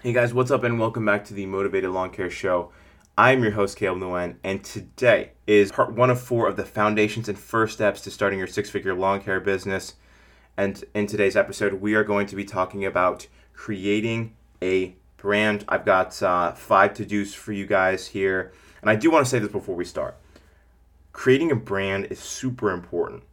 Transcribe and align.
Hey 0.00 0.12
guys, 0.12 0.32
what's 0.32 0.52
up, 0.52 0.62
and 0.62 0.78
welcome 0.78 1.04
back 1.04 1.24
to 1.24 1.34
the 1.34 1.44
Mowtivated 1.46 1.92
Lawn 1.92 2.10
Care 2.10 2.30
Show. 2.30 2.70
I'm 3.16 3.42
your 3.42 3.50
host, 3.50 3.76
Caleb 3.76 3.98
Nguyen, 3.98 4.36
and 4.44 4.62
today 4.62 5.32
is 5.48 5.72
part 5.72 5.92
one 5.92 6.08
of 6.08 6.20
four 6.20 6.46
of 6.46 6.54
the 6.54 6.64
foundations 6.64 7.28
and 7.28 7.36
first 7.36 7.74
steps 7.74 8.02
to 8.02 8.12
starting 8.12 8.38
your 8.38 8.46
six 8.46 8.70
figure 8.70 8.94
lawn 8.94 9.20
care 9.20 9.40
business. 9.40 9.94
And 10.56 10.84
in 10.94 11.08
today's 11.08 11.34
episode, 11.34 11.80
we 11.80 11.96
are 11.96 12.04
going 12.04 12.28
to 12.28 12.36
be 12.36 12.44
talking 12.44 12.84
about 12.84 13.26
creating 13.54 14.36
a 14.62 14.94
brand. 15.16 15.64
I've 15.66 15.84
got 15.84 16.22
uh, 16.22 16.52
five 16.52 16.94
to 16.94 17.04
dos 17.04 17.34
for 17.34 17.50
you 17.50 17.66
guys 17.66 18.06
here. 18.06 18.52
And 18.80 18.88
I 18.88 18.94
do 18.94 19.10
want 19.10 19.26
to 19.26 19.28
say 19.28 19.40
this 19.40 19.50
before 19.50 19.74
we 19.74 19.84
start 19.84 20.16
creating 21.10 21.50
a 21.50 21.56
brand 21.56 22.04
is 22.04 22.20
super 22.20 22.70
important. 22.70 23.24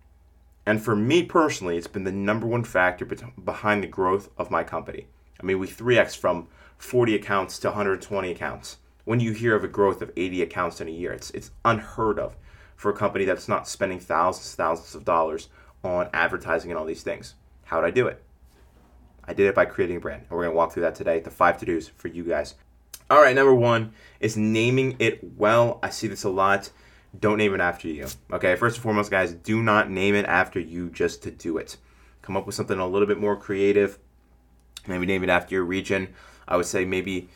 And 0.65 0.83
for 0.83 0.95
me 0.95 1.21
personally, 1.21 1.77
it's 1.77 1.85
been 1.85 2.05
the 2.05 2.11
number 2.11 2.47
one 2.47 2.63
factor 2.63 3.05
behind 3.05 3.83
the 3.83 3.87
growth 3.87 4.31
of 4.35 4.49
my 4.49 4.63
company. 4.63 5.05
I 5.39 5.45
mean, 5.45 5.59
we 5.59 5.67
3x 5.67 6.17
from 6.17 6.47
40 6.77 7.15
accounts 7.15 7.59
to 7.59 7.69
120 7.69 8.31
accounts. 8.31 8.77
When 9.03 9.19
you 9.19 9.33
hear 9.33 9.55
of 9.55 9.63
a 9.63 9.67
growth 9.67 10.01
of 10.01 10.11
80 10.15 10.41
accounts 10.41 10.81
in 10.81 10.87
a 10.87 10.91
year, 10.91 11.11
it's, 11.11 11.29
it's 11.31 11.51
unheard 11.63 12.19
of 12.19 12.35
for 12.75 12.91
a 12.91 12.95
company 12.95 13.25
that's 13.25 13.47
not 13.47 13.67
spending 13.67 13.99
thousands 13.99 14.55
thousands 14.55 14.95
of 14.95 15.05
dollars 15.05 15.49
on 15.83 16.09
advertising 16.13 16.71
and 16.71 16.79
all 16.79 16.85
these 16.85 17.03
things. 17.03 17.35
How 17.65 17.79
did 17.79 17.87
I 17.87 17.91
do 17.91 18.07
it? 18.07 18.21
I 19.27 19.33
did 19.33 19.47
it 19.47 19.55
by 19.55 19.65
creating 19.65 19.97
a 19.97 19.99
brand. 19.99 20.23
And 20.23 20.31
we're 20.31 20.43
going 20.43 20.53
to 20.53 20.57
walk 20.57 20.73
through 20.73 20.83
that 20.83 20.95
today. 20.95 21.19
The 21.19 21.31
five 21.31 21.57
to 21.59 21.65
dos 21.65 21.87
for 21.87 22.07
you 22.07 22.23
guys. 22.23 22.55
All 23.09 23.21
right, 23.21 23.35
number 23.35 23.53
one 23.53 23.93
is 24.19 24.35
naming 24.35 24.95
it 24.99 25.19
well. 25.37 25.79
I 25.83 25.89
see 25.89 26.07
this 26.07 26.23
a 26.23 26.29
lot. 26.29 26.71
Don't 27.17 27.37
name 27.37 27.53
it 27.53 27.61
after 27.61 27.87
you. 27.87 28.07
Okay, 28.31 28.55
first 28.55 28.77
and 28.77 28.83
foremost, 28.83 29.11
guys, 29.11 29.33
do 29.33 29.61
not 29.61 29.89
name 29.89 30.15
it 30.15 30.25
after 30.25 30.59
you 30.59 30.89
just 30.89 31.23
to 31.23 31.31
do 31.31 31.57
it. 31.57 31.77
Come 32.21 32.35
up 32.35 32.45
with 32.45 32.55
something 32.55 32.79
a 32.79 32.87
little 32.87 33.07
bit 33.07 33.19
more 33.19 33.35
creative 33.35 33.99
maybe 34.87 35.05
name 35.05 35.23
it 35.23 35.29
after 35.29 35.55
your 35.55 35.63
region. 35.63 36.13
I 36.47 36.57
would 36.57 36.65
say 36.65 36.85
maybe 36.85 37.29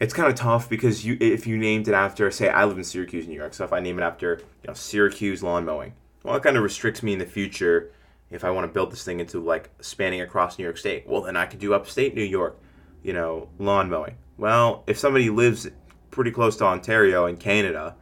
it's 0.00 0.14
kind 0.14 0.28
of 0.28 0.34
tough 0.34 0.68
because 0.68 1.04
you 1.04 1.16
if 1.20 1.46
you 1.46 1.58
named 1.58 1.86
it 1.86 1.94
after 1.94 2.30
say 2.30 2.48
I 2.48 2.64
live 2.64 2.78
in 2.78 2.84
Syracuse, 2.84 3.28
New 3.28 3.34
York, 3.34 3.54
so 3.54 3.64
if 3.64 3.72
I 3.72 3.80
name 3.80 3.98
it 3.98 4.02
after 4.02 4.38
you 4.62 4.68
know 4.68 4.74
Syracuse 4.74 5.42
lawn 5.42 5.64
mowing, 5.64 5.92
well, 6.24 6.36
it 6.36 6.42
kind 6.42 6.56
of 6.56 6.62
restricts 6.62 7.02
me 7.02 7.12
in 7.12 7.18
the 7.18 7.26
future 7.26 7.92
if 8.30 8.44
I 8.44 8.50
want 8.50 8.64
to 8.66 8.72
build 8.72 8.92
this 8.92 9.04
thing 9.04 9.20
into 9.20 9.40
like 9.40 9.70
spanning 9.80 10.22
across 10.22 10.58
New 10.58 10.64
York 10.64 10.78
State. 10.78 11.06
Well, 11.06 11.20
then 11.20 11.36
I 11.36 11.46
could 11.46 11.60
do 11.60 11.74
upstate 11.74 12.14
New 12.14 12.24
York, 12.24 12.58
you 13.02 13.12
know, 13.12 13.48
lawn 13.58 13.90
mowing. 13.90 14.16
Well, 14.38 14.84
if 14.86 14.98
somebody 14.98 15.28
lives 15.28 15.68
pretty 16.10 16.30
close 16.30 16.56
to 16.56 16.64
Ontario 16.64 17.26
in 17.26 17.36
Canada, 17.36 17.94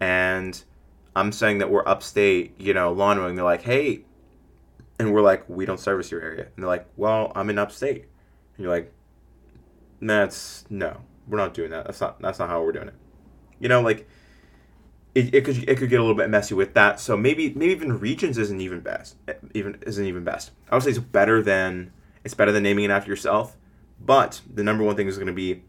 and 0.00 0.60
I'm 1.14 1.30
saying 1.30 1.58
that 1.58 1.70
we're 1.70 1.86
upstate, 1.86 2.60
you 2.60 2.74
know, 2.74 2.92
lawn 2.92 3.18
mowing, 3.18 3.36
they're 3.36 3.44
like, 3.44 3.62
hey, 3.62 4.04
and 4.98 5.12
we're 5.12 5.22
like, 5.22 5.48
we 5.48 5.66
don't 5.66 5.78
service 5.78 6.10
your 6.10 6.20
area, 6.20 6.42
and 6.42 6.52
they're 6.56 6.66
like, 6.66 6.86
well, 6.96 7.30
I'm 7.36 7.48
in 7.50 7.58
upstate 7.58 8.06
and 8.56 8.64
you're 8.64 8.72
like, 8.72 8.92
that's 10.00 10.64
no, 10.70 11.00
we're 11.26 11.38
not 11.38 11.54
doing 11.54 11.70
that. 11.70 11.86
That's 11.86 12.00
not 12.00 12.20
that's 12.20 12.38
not 12.38 12.48
how 12.48 12.62
we're 12.62 12.72
doing 12.72 12.88
it. 12.88 12.94
You 13.58 13.68
know, 13.68 13.80
like 13.80 14.08
it, 15.14 15.34
it 15.34 15.44
could 15.44 15.68
it 15.68 15.78
could 15.78 15.90
get 15.90 16.00
a 16.00 16.02
little 16.02 16.16
bit 16.16 16.28
messy 16.30 16.54
with 16.54 16.74
that. 16.74 17.00
So 17.00 17.16
maybe 17.16 17.52
maybe 17.54 17.72
even 17.72 17.98
regions 17.98 18.38
isn't 18.38 18.60
even 18.60 18.80
best. 18.80 19.16
Even 19.54 19.78
isn't 19.86 20.04
even 20.04 20.24
best. 20.24 20.52
I 20.70 20.74
would 20.74 20.84
say 20.84 20.90
it's 20.90 20.98
better 20.98 21.42
than 21.42 21.92
it's 22.24 22.34
better 22.34 22.52
than 22.52 22.62
naming 22.62 22.84
it 22.84 22.90
after 22.90 23.10
yourself. 23.10 23.56
But 24.00 24.40
the 24.52 24.62
number 24.64 24.84
one 24.84 24.96
thing 24.96 25.08
is 25.08 25.16
going 25.16 25.28
to 25.28 25.32
be 25.32 25.62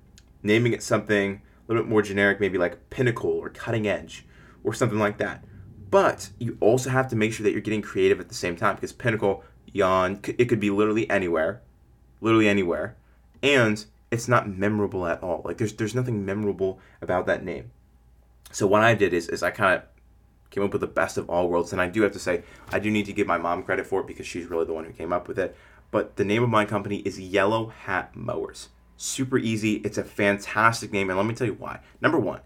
naming 0.44 0.73
it 0.73 0.83
something 0.83 1.36
a 1.36 1.41
little 1.67 1.83
bit 1.83 1.89
more 1.89 2.02
generic, 2.02 2.39
maybe 2.39 2.58
like 2.58 2.89
pinnacle 2.89 3.31
or 3.31 3.50
cutting 3.50 3.88
edge 3.88 4.25
or 4.63 4.73
something 4.73 5.00
like 5.00 5.17
that. 5.17 5.44
But 5.89 6.31
you 6.39 6.58
also 6.59 6.89
have 6.89 7.08
to 7.09 7.16
make 7.16 7.31
sure 7.31 7.44
that 7.44 7.52
you're 7.52 7.61
getting 7.61 7.81
creative 7.81 8.19
at 8.19 8.28
the 8.28 8.36
same 8.36 8.56
time 8.56 8.75
because 8.75 8.91
pinnacle, 8.91 9.44
yawn, 9.67 10.19
it 10.23 10.45
could 10.45 10.59
be 10.59 10.69
literally 10.69 11.09
anywhere 11.09 11.61
literally 12.21 12.47
anywhere, 12.47 12.95
and 13.41 13.85
it's 14.11 14.27
not 14.27 14.49
memorable 14.49 15.05
at 15.05 15.21
all. 15.21 15.41
Like 15.45 15.58
there's 15.58 15.73
there's 15.73 15.95
nothing 15.95 16.25
memorable 16.25 16.80
about 17.02 17.25
that 17.27 17.44
name. 17.44 17.72
So 18.52 18.67
what 18.67 18.81
I 18.81 18.95
did 18.95 19.13
is 19.13 19.27
is 19.30 19.44
I 19.44 19.52
kind 19.52 19.75
of 19.75 19.83
came 20.49 20.63
up 20.63 20.72
with 20.72 20.81
the 20.81 20.88
best 20.88 21.17
of 21.17 21.30
all 21.30 21.49
worlds, 21.49 21.72
and 21.73 21.81
I 21.81 21.88
do 21.88 22.01
have 22.03 22.13
to 22.13 22.19
say 22.19 22.44
I 22.72 22.79
do 22.79 22.89
need 22.91 23.06
to 23.07 23.13
give 23.13 23.28
my 23.28 23.38
mom 23.38 23.63
credit 23.63 23.85
for 23.85 24.01
it 24.01 24.07
because 24.07 24.28
she's 24.28 24.47
really 24.47 24.66
the 24.66 24.73
one 24.73 24.85
who 24.85 24.94
came 24.94 25.13
up 25.13 25.28
with 25.28 25.39
it. 25.39 25.56
But 25.91 26.16
the 26.16 26.25
name 26.25 26.44
of 26.44 26.50
my 26.50 26.66
company 26.66 26.97
is 26.97 27.19
Yellow 27.19 27.67
Hat 27.67 28.16
Mowers. 28.16 28.69
Super 28.97 29.38
easy. 29.38 29.75
It's 29.78 29.97
a 29.97 30.03
fantastic 30.03 30.91
name, 30.91 31.09
and 31.09 31.18
let 31.18 31.25
me 31.25 31.35
tell 31.35 31.47
you 31.47 31.53
why. 31.53 31.79
Number 32.01 32.19
one, 32.19 32.41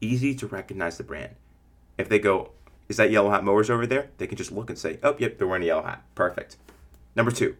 easy 0.00 0.34
to 0.36 0.46
recognize 0.46 0.96
the 0.96 1.04
brand. 1.04 1.34
If 1.98 2.08
they 2.08 2.18
go, 2.18 2.52
is 2.88 2.96
that 2.96 3.10
Yellow 3.10 3.30
Hat 3.30 3.44
Mowers 3.44 3.70
over 3.70 3.86
there? 3.86 4.10
They 4.18 4.26
can 4.26 4.36
just 4.36 4.50
look 4.52 4.70
and 4.70 4.78
say, 4.78 4.98
oh, 5.02 5.14
yep, 5.18 5.38
they're 5.38 5.46
wearing 5.46 5.62
a 5.62 5.66
yellow 5.66 5.84
hat. 5.84 6.02
Perfect. 6.14 6.56
Number 7.14 7.30
two, 7.30 7.56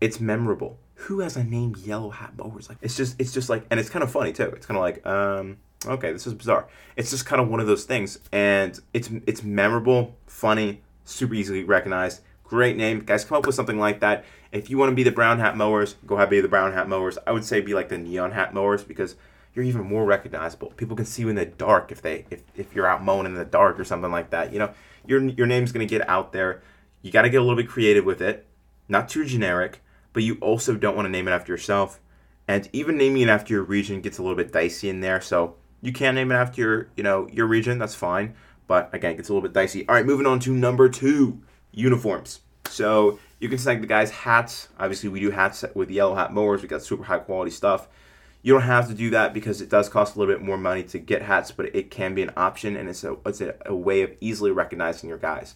it's 0.00 0.20
memorable 0.20 0.78
who 1.02 1.18
has 1.20 1.36
a 1.36 1.42
name 1.42 1.74
Yellow 1.78 2.10
Hat 2.10 2.32
Mowers? 2.36 2.68
Like 2.68 2.78
it's 2.80 2.96
just 2.96 3.20
it's 3.20 3.32
just 3.32 3.48
like 3.48 3.64
and 3.70 3.80
it's 3.80 3.90
kind 3.90 4.02
of 4.02 4.10
funny 4.10 4.32
too. 4.32 4.44
It's 4.44 4.66
kind 4.66 4.76
of 4.76 4.82
like 4.82 5.04
um 5.04 5.58
okay, 5.86 6.12
this 6.12 6.26
is 6.26 6.34
bizarre. 6.34 6.68
It's 6.96 7.10
just 7.10 7.26
kind 7.26 7.42
of 7.42 7.48
one 7.48 7.60
of 7.60 7.66
those 7.66 7.84
things, 7.84 8.18
and 8.30 8.78
it's 8.94 9.10
it's 9.26 9.42
memorable, 9.42 10.16
funny, 10.26 10.82
super 11.04 11.34
easily 11.34 11.64
recognized. 11.64 12.20
Great 12.44 12.76
name, 12.76 13.00
guys. 13.00 13.24
Come 13.24 13.38
up 13.38 13.46
with 13.46 13.54
something 13.54 13.78
like 13.78 14.00
that. 14.00 14.24
If 14.52 14.70
you 14.70 14.78
want 14.78 14.90
to 14.90 14.94
be 14.94 15.02
the 15.02 15.10
brown 15.10 15.38
hat 15.38 15.56
mowers, 15.56 15.96
go 16.06 16.16
ahead 16.16 16.30
be 16.30 16.40
the 16.40 16.48
brown 16.48 16.72
hat 16.72 16.88
mowers. 16.88 17.18
I 17.26 17.32
would 17.32 17.44
say 17.44 17.60
be 17.60 17.74
like 17.74 17.88
the 17.88 17.98
neon 17.98 18.32
hat 18.32 18.54
mowers 18.54 18.84
because 18.84 19.16
you're 19.54 19.64
even 19.64 19.82
more 19.82 20.04
recognizable. 20.04 20.70
People 20.76 20.94
can 20.94 21.06
see 21.06 21.22
you 21.22 21.28
in 21.28 21.34
the 21.34 21.46
dark 21.46 21.90
if 21.90 22.00
they 22.00 22.26
if, 22.30 22.42
if 22.54 22.74
you're 22.74 22.86
out 22.86 23.02
mowing 23.02 23.26
in 23.26 23.34
the 23.34 23.44
dark 23.44 23.80
or 23.80 23.84
something 23.84 24.12
like 24.12 24.30
that. 24.30 24.52
You 24.52 24.60
know, 24.60 24.70
your 25.06 25.20
your 25.20 25.46
name's 25.48 25.72
gonna 25.72 25.86
get 25.86 26.08
out 26.08 26.32
there. 26.32 26.62
You 27.00 27.10
got 27.10 27.22
to 27.22 27.30
get 27.30 27.38
a 27.38 27.40
little 27.40 27.56
bit 27.56 27.68
creative 27.68 28.04
with 28.04 28.22
it, 28.22 28.46
not 28.88 29.08
too 29.08 29.24
generic 29.24 29.80
but 30.12 30.22
you 30.22 30.36
also 30.40 30.74
don't 30.76 30.96
want 30.96 31.06
to 31.06 31.10
name 31.10 31.28
it 31.28 31.32
after 31.32 31.52
yourself. 31.52 32.00
And 32.48 32.68
even 32.72 32.96
naming 32.96 33.22
it 33.22 33.28
after 33.28 33.54
your 33.54 33.62
region 33.62 34.00
gets 34.00 34.18
a 34.18 34.22
little 34.22 34.36
bit 34.36 34.52
dicey 34.52 34.88
in 34.88 35.00
there. 35.00 35.20
So 35.20 35.56
you 35.80 35.92
can 35.92 36.14
name 36.14 36.32
it 36.32 36.36
after 36.36 36.60
your, 36.60 36.88
you 36.96 37.02
know, 37.02 37.28
your 37.28 37.46
region. 37.46 37.78
That's 37.78 37.94
fine. 37.94 38.34
But 38.66 38.94
again, 38.94 39.12
it 39.12 39.16
gets 39.16 39.28
a 39.28 39.32
little 39.32 39.48
bit 39.48 39.52
dicey. 39.52 39.86
All 39.88 39.94
right, 39.94 40.06
moving 40.06 40.26
on 40.26 40.40
to 40.40 40.52
number 40.52 40.88
two, 40.88 41.42
uniforms. 41.72 42.40
So 42.66 43.18
you 43.38 43.48
can 43.48 43.58
select 43.58 43.80
the 43.80 43.86
guys' 43.86 44.10
hats. 44.10 44.68
Obviously, 44.78 45.08
we 45.08 45.20
do 45.20 45.30
hats 45.30 45.64
with 45.74 45.90
yellow 45.90 46.14
hat 46.14 46.32
mowers. 46.32 46.62
We 46.62 46.68
got 46.68 46.82
super 46.82 47.04
high 47.04 47.18
quality 47.18 47.50
stuff. 47.50 47.88
You 48.42 48.52
don't 48.52 48.62
have 48.62 48.88
to 48.88 48.94
do 48.94 49.10
that 49.10 49.34
because 49.34 49.60
it 49.60 49.68
does 49.68 49.88
cost 49.88 50.16
a 50.16 50.18
little 50.18 50.34
bit 50.34 50.42
more 50.42 50.56
money 50.56 50.82
to 50.84 50.98
get 50.98 51.22
hats, 51.22 51.52
but 51.52 51.74
it 51.74 51.90
can 51.90 52.14
be 52.14 52.22
an 52.22 52.32
option, 52.36 52.76
and 52.76 52.88
it's 52.88 53.04
a 53.04 53.16
it's 53.24 53.40
a, 53.40 53.54
a 53.66 53.74
way 53.74 54.02
of 54.02 54.12
easily 54.20 54.50
recognizing 54.50 55.08
your 55.08 55.18
guys. 55.18 55.54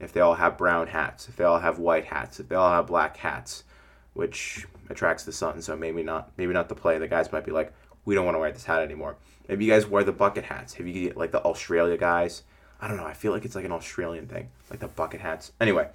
If 0.00 0.12
they 0.12 0.20
all 0.20 0.34
have 0.34 0.58
brown 0.58 0.88
hats, 0.88 1.28
if 1.28 1.36
they 1.36 1.44
all 1.44 1.60
have 1.60 1.78
white 1.78 2.06
hats, 2.06 2.40
if 2.40 2.48
they 2.48 2.56
all 2.56 2.70
have 2.70 2.88
black 2.88 3.16
hats, 3.18 3.62
which 4.14 4.66
attracts 4.88 5.24
the 5.24 5.32
sun. 5.32 5.60
So 5.60 5.76
maybe 5.76 6.02
not 6.02 6.32
maybe 6.36 6.52
not 6.52 6.68
the 6.68 6.74
play. 6.74 6.98
The 6.98 7.08
guys 7.08 7.30
might 7.30 7.44
be 7.44 7.52
like, 7.52 7.72
we 8.04 8.14
don't 8.14 8.24
want 8.24 8.34
to 8.34 8.40
wear 8.40 8.50
this 8.50 8.64
hat 8.64 8.82
anymore. 8.82 9.16
Maybe 9.48 9.66
you 9.66 9.70
guys 9.70 9.86
wear 9.86 10.04
the 10.04 10.12
bucket 10.12 10.44
hats. 10.44 10.74
Have 10.74 10.86
you 10.86 11.12
like 11.14 11.32
the 11.32 11.42
Australia 11.42 11.96
guys? 11.98 12.42
I 12.80 12.88
don't 12.88 12.96
know. 12.96 13.06
I 13.06 13.12
feel 13.12 13.32
like 13.32 13.44
it's 13.44 13.54
like 13.54 13.64
an 13.64 13.72
Australian 13.72 14.26
thing, 14.26 14.50
like 14.70 14.80
the 14.80 14.88
bucket 14.88 15.20
hats. 15.20 15.52
Anyway, 15.60 15.88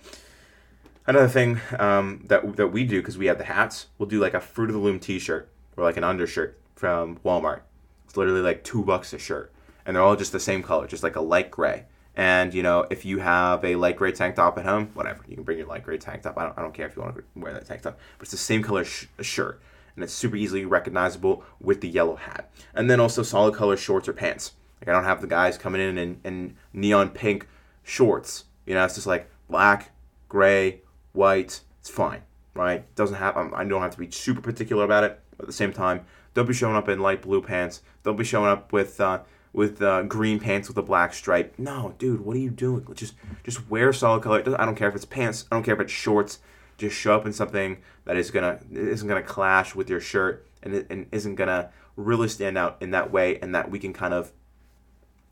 another 1.08 1.28
thing 1.28 1.60
um, 1.78 2.24
that 2.28 2.56
that 2.58 2.68
we 2.68 2.84
do 2.84 3.02
because 3.02 3.18
we 3.18 3.28
have 3.28 3.38
the 3.38 3.44
hats, 3.46 3.88
we'll 3.98 4.10
do 4.10 4.20
like 4.20 4.34
a 4.34 4.42
Fruit 4.42 4.70
of 4.70 4.74
the 4.74 4.82
Loom 4.82 5.00
T-shirt 5.00 5.50
or 5.76 5.84
like 5.84 5.98
an 5.98 6.04
undershirt 6.04 6.60
from 6.76 7.18
Walmart. 7.26 7.62
It's 8.06 8.18
literally 8.18 8.42
like 8.42 8.64
two 8.64 8.84
bucks 8.84 9.14
a 9.14 9.20
shirt, 9.20 9.52
and 9.86 9.96
they're 9.96 10.04
all 10.04 10.16
just 10.16 10.32
the 10.32 10.40
same 10.40 10.64
color, 10.64 10.88
just 10.88 11.04
like 11.04 11.16
a 11.16 11.22
light 11.22 11.52
gray. 11.52 11.86
And 12.20 12.54
you 12.54 12.64
know, 12.64 12.86
if 12.90 13.06
you 13.06 13.20
have 13.20 13.64
a 13.64 13.78
light 13.78 13.96
gray 13.96 14.12
tank 14.12 14.36
top 14.36 14.58
at 14.58 14.66
home, 14.66 14.90
whatever, 14.94 15.24
you 15.30 15.36
can 15.36 15.46
bring 15.46 15.58
your 15.58 15.68
light 15.68 15.84
gray 15.84 15.98
tank 15.98 16.24
top. 16.24 16.38
I 16.38 16.44
don't, 16.44 16.60
I 16.60 16.62
don't 16.62 16.74
care 16.74 16.86
if 16.86 16.98
you 16.98 17.02
want 17.02 17.16
to 17.16 17.24
wear 17.34 17.54
that 17.54 17.66
tank 17.66 17.82
top, 17.82 17.98
but 18.18 18.24
it's 18.24 18.32
the 18.32 18.38
same 18.38 18.62
color 18.62 18.84
sh- 18.84 19.06
shirt, 19.22 19.62
and 19.96 20.04
it's 20.04 20.12
super 20.12 20.36
easily 20.36 20.66
recognizable 20.66 21.46
with 21.62 21.80
the 21.80 21.88
yellow 21.88 22.18
hat. 22.18 22.52
And 22.74 22.90
then 22.90 23.00
also 23.00 23.24
solid 23.24 23.56
color 23.56 23.78
shorts 23.78 24.10
or 24.10 24.12
pants. 24.12 24.52
Like 24.82 24.90
I 24.90 24.92
don't 24.92 25.06
have 25.06 25.22
the 25.22 25.28
guys 25.28 25.58
coming 25.58 25.80
in 25.80 25.98
in, 25.98 26.20
in 26.26 26.58
neon 26.74 27.12
pink 27.12 27.48
shorts. 27.84 28.44
You 28.66 28.74
know, 28.74 28.84
it's 28.84 28.96
just 28.96 29.08
like 29.08 29.32
black, 29.50 29.92
gray, 30.28 30.82
white. 31.14 31.62
It's 31.80 31.90
fine, 31.90 32.24
right? 32.54 32.94
Doesn't 32.96 33.16
have. 33.16 33.38
I 33.38 33.64
don't 33.64 33.82
have 33.82 33.92
to 33.92 33.98
be 33.98 34.12
super 34.12 34.42
particular 34.42 34.84
about 34.84 35.06
it. 35.06 35.22
But 35.38 35.44
at 35.44 35.48
the 35.48 35.54
same 35.54 35.72
time, 35.72 36.06
don't 36.34 36.50
be 36.50 36.54
showing 36.54 36.76
up 36.76 36.90
in 36.90 37.00
light 37.00 37.22
blue 37.22 37.42
pants. 37.42 37.82
Don't 38.04 38.18
be 38.18 38.26
showing 38.26 38.50
up 38.50 38.74
with. 38.74 39.00
Uh, 39.00 39.22
with 39.60 39.82
uh, 39.82 40.04
green 40.04 40.40
pants 40.40 40.70
with 40.70 40.78
a 40.78 40.82
black 40.82 41.14
stripe. 41.14 41.54
No, 41.58 41.94
dude, 41.98 42.22
what 42.22 42.34
are 42.38 42.40
you 42.40 42.50
doing? 42.50 42.88
Just 42.94 43.14
just 43.44 43.70
wear 43.70 43.92
solid 43.92 44.24
color. 44.24 44.42
I 44.58 44.64
don't 44.64 44.76
care 44.76 44.88
if 44.88 44.96
it's 44.96 45.04
pants. 45.04 45.44
I 45.52 45.56
don't 45.58 45.64
care 45.64 45.74
if 45.74 45.82
it's 45.82 45.92
shorts. 45.92 46.40
Just 46.78 46.96
show 46.96 47.14
up 47.14 47.26
in 47.26 47.34
something 47.34 47.80
that 48.06 48.16
is 48.16 48.32
gonna 48.32 48.62
isn't 48.72 49.06
gonna 49.06 49.22
clash 49.22 49.76
with 49.76 49.90
your 49.90 50.00
shirt 50.00 50.48
and, 50.64 50.86
and 50.90 51.08
isn't 51.12 51.36
gonna 51.36 51.72
really 51.98 52.30
stand 52.30 52.58
out 52.58 52.78
in 52.80 52.92
that 52.92 53.12
way, 53.12 53.38
and 53.42 53.54
that 53.54 53.70
we 53.70 53.80
can 53.80 53.92
kind 53.92 54.14
of 54.14 54.32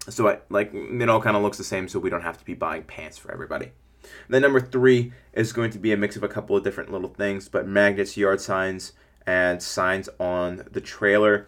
so 0.09 0.27
I, 0.27 0.39
like 0.50 0.74
it 0.74 1.07
all 1.07 1.21
kind 1.21 1.38
of 1.38 1.41
looks 1.41 1.57
the 1.57 1.63
same, 1.63 1.88
so 1.88 1.97
we 1.97 2.09
don't 2.09 2.24
have 2.24 2.38
to 2.38 2.44
be 2.44 2.53
buying 2.53 2.83
pants 2.83 3.18
for 3.18 3.31
everybody. 3.31 3.71
then 4.27 4.41
number 4.41 4.59
three 4.59 5.13
is 5.31 5.53
going 5.53 5.71
to 5.71 5.79
be 5.79 5.94
a 5.94 5.97
mix 5.97 6.18
of 6.18 6.24
a 6.24 6.27
couple 6.27 6.57
of 6.57 6.65
different 6.65 6.91
little 6.91 7.13
things, 7.13 7.47
but 7.47 7.65
magnets, 7.65 8.18
yard 8.18 8.41
signs, 8.41 8.91
and 9.25 9.63
signs 9.63 10.09
on 10.19 10.65
the 10.69 10.81
trailer. 10.81 11.47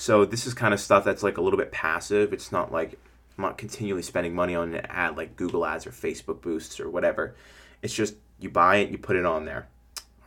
So 0.00 0.24
this 0.24 0.46
is 0.46 0.54
kind 0.54 0.72
of 0.72 0.78
stuff 0.78 1.02
that's 1.04 1.24
like 1.24 1.38
a 1.38 1.40
little 1.40 1.58
bit 1.58 1.72
passive. 1.72 2.32
It's 2.32 2.52
not 2.52 2.70
like 2.70 3.00
I'm 3.36 3.42
not 3.42 3.58
continually 3.58 4.02
spending 4.02 4.32
money 4.32 4.54
on 4.54 4.72
an 4.72 4.86
ad 4.86 5.16
like 5.16 5.34
Google 5.34 5.66
ads 5.66 5.88
or 5.88 5.90
Facebook 5.90 6.40
boosts 6.40 6.78
or 6.78 6.88
whatever. 6.88 7.34
It's 7.82 7.92
just 7.92 8.14
you 8.38 8.48
buy 8.48 8.76
it, 8.76 8.90
you 8.90 8.98
put 8.98 9.16
it 9.16 9.26
on 9.26 9.44
there, 9.44 9.66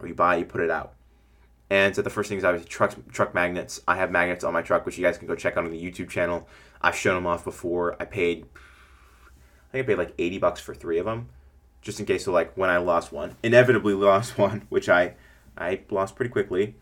or 0.02 0.10
you 0.10 0.14
buy 0.14 0.36
it, 0.36 0.40
you 0.40 0.46
put 0.46 0.60
it 0.60 0.70
out. 0.70 0.92
And 1.70 1.96
so 1.96 2.02
the 2.02 2.10
first 2.10 2.28
thing 2.28 2.38
is 2.38 2.44
obviously 2.44 2.68
truck 2.68 2.96
truck 3.14 3.34
magnets. 3.34 3.82
I 3.88 3.96
have 3.96 4.12
magnets 4.12 4.44
on 4.44 4.52
my 4.52 4.62
truck, 4.62 4.86
which 4.86 4.98
you 4.98 5.06
guys 5.06 5.18
can 5.18 5.26
go 5.26 5.36
check 5.36 5.56
out 5.56 5.64
on 5.64 5.72
the 5.72 5.82
YouTube 5.82 6.10
channel. 6.10 6.50
I've 6.82 6.98
shown 6.98 7.16
them 7.16 7.26
off 7.26 7.46
before. 7.46 7.96
I 7.98 8.04
paid, 8.04 8.48
I 9.70 9.72
think 9.72 9.86
I 9.86 9.88
paid 9.88 9.98
like 9.98 10.14
eighty 10.20 10.38
bucks 10.38 10.60
for 10.60 10.76
three 10.76 11.00
of 11.00 11.06
them, 11.06 11.30
just 11.82 11.98
in 11.98 12.06
case. 12.06 12.26
So 12.26 12.34
like 12.34 12.58
when 12.58 12.70
I 12.70 12.80
lost 12.80 13.14
one, 13.14 13.38
inevitably 13.42 13.94
lost 13.94 14.38
one, 14.38 14.64
which 14.68 14.90
I 14.90 15.14
I 15.58 15.80
lost 15.90 16.18
pretty 16.18 16.30
quickly. 16.30 16.76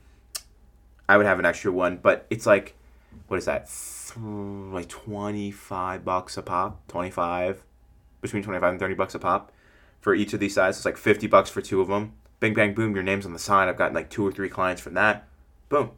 I 1.08 1.18
would 1.18 1.28
have 1.28 1.38
an 1.38 1.46
extra 1.46 1.72
one, 1.72 1.98
but 1.98 2.26
it's 2.32 2.48
like, 2.48 2.76
what 3.28 3.38
is 3.38 3.46
that? 3.46 3.70
Like 4.18 4.90
twenty 4.90 5.52
five 5.52 6.04
bucks 6.04 6.38
a 6.38 6.42
pop, 6.42 6.88
twenty 6.88 7.12
five, 7.12 7.64
between 8.22 8.44
twenty 8.44 8.60
five 8.60 8.72
and 8.72 8.80
thirty 8.80 8.96
bucks 8.96 9.16
a 9.16 9.20
pop, 9.20 9.52
for 10.00 10.16
each 10.16 10.34
of 10.34 10.40
these 10.40 10.56
sizes. 10.56 10.80
It's 10.80 10.86
like 10.86 10.98
fifty 10.98 11.28
bucks 11.28 11.50
for 11.50 11.62
two 11.62 11.82
of 11.82 11.88
them 11.88 12.14
Bing, 12.40 12.54
bang, 12.54 12.74
boom, 12.74 12.96
your 12.96 13.04
name's 13.04 13.26
on 13.26 13.34
the 13.34 13.40
sign. 13.40 13.68
I've 13.68 13.78
gotten 13.78 13.96
like 13.96 14.10
two 14.10 14.26
or 14.26 14.32
three 14.32 14.48
clients 14.48 14.82
from 14.82 14.94
that. 14.94 15.28
Boom. 15.68 15.92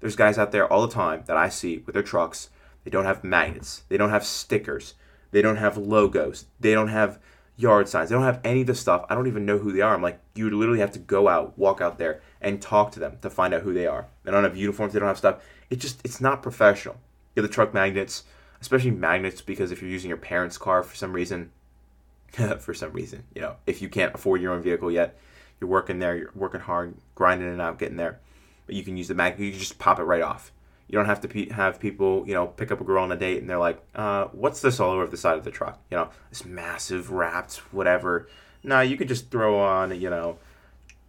There's 0.00 0.16
guys 0.16 0.38
out 0.38 0.50
there 0.50 0.70
all 0.70 0.86
the 0.86 0.92
time 0.92 1.22
that 1.26 1.36
I 1.36 1.48
see 1.48 1.78
with 1.86 1.94
their 1.94 2.02
trucks. 2.02 2.50
They 2.82 2.90
don't 2.90 3.04
have 3.04 3.22
magnets. 3.22 3.84
They 3.88 3.96
don't 3.96 4.10
have 4.10 4.26
stickers. 4.26 4.94
They 5.30 5.40
don't 5.40 5.56
have 5.56 5.76
logos. 5.76 6.46
They 6.58 6.74
don't 6.74 6.88
have 6.88 7.20
yard 7.56 7.88
signs. 7.88 8.08
They 8.08 8.16
don't 8.16 8.24
have 8.24 8.40
any 8.42 8.62
of 8.62 8.66
the 8.66 8.74
stuff. 8.74 9.06
I 9.08 9.14
don't 9.14 9.28
even 9.28 9.46
know 9.46 9.58
who 9.58 9.72
they 9.72 9.80
are. 9.80 9.94
I'm 9.94 10.02
like, 10.02 10.20
you 10.34 10.50
literally 10.50 10.80
have 10.80 10.90
to 10.92 10.98
go 10.98 11.28
out, 11.28 11.56
walk 11.56 11.80
out 11.80 11.98
there, 11.98 12.20
and 12.40 12.60
talk 12.60 12.90
to 12.92 13.00
them 13.00 13.18
to 13.22 13.30
find 13.30 13.54
out 13.54 13.62
who 13.62 13.72
they 13.72 13.86
are. 13.86 14.08
They 14.24 14.32
don't 14.32 14.44
have 14.44 14.56
uniforms. 14.56 14.92
They 14.92 14.98
don't 14.98 15.08
have 15.08 15.16
stuff. 15.16 15.42
It 15.74 15.80
just, 15.80 16.00
it's 16.04 16.20
not 16.20 16.40
professional. 16.40 16.94
You 17.34 17.42
have 17.42 17.50
the 17.50 17.52
truck 17.52 17.74
magnets, 17.74 18.22
especially 18.60 18.92
magnets, 18.92 19.40
because 19.40 19.72
if 19.72 19.82
you're 19.82 19.90
using 19.90 20.08
your 20.08 20.16
parents' 20.16 20.56
car 20.56 20.84
for 20.84 20.94
some 20.94 21.12
reason, 21.12 21.50
for 22.60 22.72
some 22.72 22.92
reason, 22.92 23.24
you 23.34 23.42
know, 23.42 23.56
if 23.66 23.82
you 23.82 23.88
can't 23.88 24.14
afford 24.14 24.40
your 24.40 24.52
own 24.52 24.62
vehicle 24.62 24.88
yet, 24.88 25.18
you're 25.60 25.68
working 25.68 25.98
there, 25.98 26.16
you're 26.16 26.30
working 26.36 26.60
hard, 26.60 26.94
grinding 27.16 27.52
it 27.52 27.60
out, 27.60 27.80
getting 27.80 27.96
there. 27.96 28.20
But 28.66 28.76
you 28.76 28.84
can 28.84 28.96
use 28.96 29.08
the 29.08 29.16
magnet. 29.16 29.40
You 29.40 29.50
can 29.50 29.58
just 29.58 29.80
pop 29.80 29.98
it 29.98 30.04
right 30.04 30.22
off. 30.22 30.52
You 30.86 30.96
don't 30.96 31.06
have 31.06 31.20
to 31.22 31.28
pe- 31.28 31.48
have 31.48 31.80
people, 31.80 32.22
you 32.24 32.34
know, 32.34 32.46
pick 32.46 32.70
up 32.70 32.80
a 32.80 32.84
girl 32.84 33.02
on 33.02 33.10
a 33.10 33.16
date 33.16 33.40
and 33.40 33.50
they're 33.50 33.58
like, 33.58 33.82
uh, 33.96 34.26
"What's 34.26 34.60
this 34.60 34.78
all 34.78 34.92
over 34.92 35.08
the 35.08 35.16
side 35.16 35.38
of 35.38 35.42
the 35.42 35.50
truck?" 35.50 35.80
You 35.90 35.96
know, 35.96 36.10
this 36.30 36.44
massive 36.44 37.10
wrapped 37.10 37.56
whatever. 37.72 38.28
No, 38.62 38.80
you 38.80 38.96
could 38.96 39.08
just 39.08 39.28
throw 39.28 39.58
on, 39.58 40.00
you 40.00 40.08
know, 40.08 40.38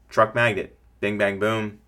truck 0.09 0.33
magnet. 0.33 0.75
Bing 1.01 1.19
bang 1.19 1.37
boom. 1.37 1.81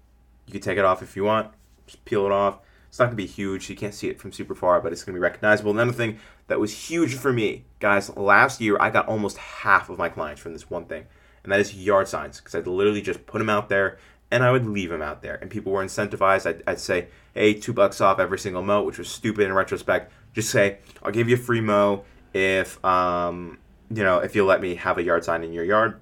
You 0.45 0.51
can 0.51 0.61
take 0.61 0.77
it 0.77 0.85
off 0.85 1.01
if 1.01 1.15
you 1.15 1.23
want. 1.23 1.51
Just 1.87 2.05
peel 2.05 2.25
it 2.27 2.31
off. 2.31 2.59
It's 2.87 2.99
not 2.99 3.05
gonna 3.05 3.15
be 3.15 3.25
huge. 3.25 3.69
You 3.69 3.75
can't 3.75 3.93
see 3.93 4.09
it 4.09 4.19
from 4.19 4.31
super 4.31 4.55
far, 4.55 4.81
but 4.81 4.91
it's 4.91 5.03
gonna 5.03 5.15
be 5.15 5.21
recognizable. 5.21 5.71
Another 5.71 5.91
thing 5.91 6.19
that 6.47 6.59
was 6.59 6.89
huge 6.89 7.15
for 7.15 7.31
me, 7.31 7.65
guys. 7.79 8.15
Last 8.15 8.61
year, 8.61 8.77
I 8.79 8.89
got 8.89 9.07
almost 9.07 9.37
half 9.37 9.89
of 9.89 9.97
my 9.97 10.09
clients 10.09 10.41
from 10.41 10.53
this 10.53 10.69
one 10.69 10.85
thing 10.85 11.05
and 11.47 11.53
that 11.53 11.61
is 11.61 11.73
yard 11.73 12.09
signs 12.09 12.41
because 12.41 12.55
I'd 12.55 12.67
literally 12.67 13.01
just 13.01 13.25
put 13.25 13.39
them 13.39 13.49
out 13.49 13.69
there 13.69 13.99
and 14.29 14.43
I 14.43 14.51
would 14.51 14.65
leave 14.65 14.89
them 14.89 15.01
out 15.01 15.21
there. 15.21 15.35
And 15.35 15.49
people 15.49 15.71
were 15.71 15.81
incentivized. 15.81 16.45
I'd, 16.45 16.61
I'd 16.67 16.79
say, 16.81 17.07
hey, 17.33 17.53
two 17.53 17.71
bucks 17.71 18.01
off 18.01 18.19
every 18.19 18.37
single 18.37 18.61
mow, 18.61 18.83
which 18.83 18.97
was 18.97 19.07
stupid 19.07 19.45
in 19.45 19.53
retrospect. 19.53 20.11
Just 20.33 20.49
say, 20.49 20.79
I'll 21.01 21.13
give 21.13 21.29
you 21.29 21.35
a 21.35 21.39
free 21.39 21.61
mow 21.61 22.03
if, 22.33 22.83
um, 22.83 23.59
you 23.89 24.03
know, 24.03 24.19
if 24.19 24.35
you'll 24.35 24.45
let 24.45 24.59
me 24.59 24.75
have 24.75 24.97
a 24.97 25.03
yard 25.03 25.23
sign 25.23 25.41
in 25.41 25.53
your 25.53 25.63
yard. 25.63 26.01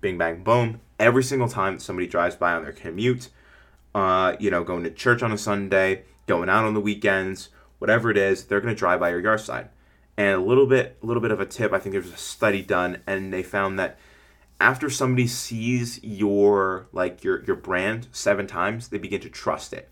Bing, 0.00 0.18
bang, 0.18 0.44
boom. 0.44 0.80
Every 1.00 1.24
single 1.24 1.48
time 1.48 1.80
somebody 1.80 2.06
drives 2.06 2.36
by 2.36 2.52
on 2.52 2.62
their 2.62 2.70
commute, 2.72 3.30
uh, 3.94 4.36
you 4.38 4.50
know, 4.50 4.64
going 4.64 4.84
to 4.84 4.90
church 4.90 5.22
on 5.22 5.32
a 5.32 5.38
Sunday, 5.38 6.04
going 6.26 6.48
out 6.48 6.64
on 6.64 6.74
the 6.74 6.80
weekends, 6.80 7.50
whatever 7.78 8.10
it 8.10 8.16
is, 8.16 8.44
they're 8.44 8.60
going 8.60 8.74
to 8.74 8.78
drive 8.78 9.00
by 9.00 9.10
your 9.10 9.20
yard 9.20 9.40
sign. 9.40 9.68
And 10.16 10.34
a 10.34 10.44
little 10.44 10.66
bit, 10.66 10.96
a 11.02 11.06
little 11.06 11.22
bit 11.22 11.30
of 11.30 11.40
a 11.40 11.46
tip. 11.46 11.72
I 11.72 11.78
think 11.78 11.92
there 11.92 12.02
was 12.02 12.12
a 12.12 12.16
study 12.16 12.62
done, 12.62 13.02
and 13.06 13.32
they 13.32 13.42
found 13.42 13.78
that 13.78 13.98
after 14.60 14.88
somebody 14.88 15.26
sees 15.26 16.02
your 16.02 16.86
like 16.92 17.24
your 17.24 17.44
your 17.44 17.56
brand 17.56 18.06
seven 18.12 18.46
times, 18.46 18.88
they 18.88 18.98
begin 18.98 19.20
to 19.22 19.28
trust 19.28 19.72
it. 19.72 19.88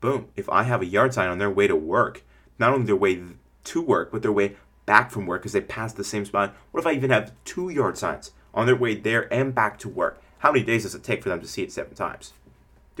Boom. 0.00 0.28
If 0.34 0.48
I 0.48 0.64
have 0.64 0.82
a 0.82 0.86
yard 0.86 1.14
sign 1.14 1.28
on 1.28 1.38
their 1.38 1.50
way 1.50 1.68
to 1.68 1.76
work, 1.76 2.24
not 2.58 2.72
only 2.72 2.86
their 2.86 2.96
way 2.96 3.22
to 3.64 3.80
work, 3.80 4.10
but 4.10 4.22
their 4.22 4.32
way 4.32 4.56
back 4.86 5.10
from 5.10 5.26
work 5.26 5.42
because 5.42 5.52
they 5.52 5.60
pass 5.60 5.92
the 5.92 6.02
same 6.02 6.24
spot. 6.24 6.54
What 6.72 6.80
if 6.80 6.86
I 6.86 6.92
even 6.92 7.10
have 7.10 7.32
two 7.44 7.68
yard 7.68 7.96
signs 7.96 8.32
on 8.52 8.66
their 8.66 8.76
way 8.76 8.96
there 8.96 9.32
and 9.32 9.54
back 9.54 9.78
to 9.80 9.88
work? 9.88 10.20
How 10.38 10.50
many 10.50 10.64
days 10.64 10.82
does 10.82 10.94
it 10.94 11.04
take 11.04 11.22
for 11.22 11.28
them 11.28 11.40
to 11.40 11.46
see 11.46 11.62
it 11.62 11.70
seven 11.70 11.94
times? 11.94 12.32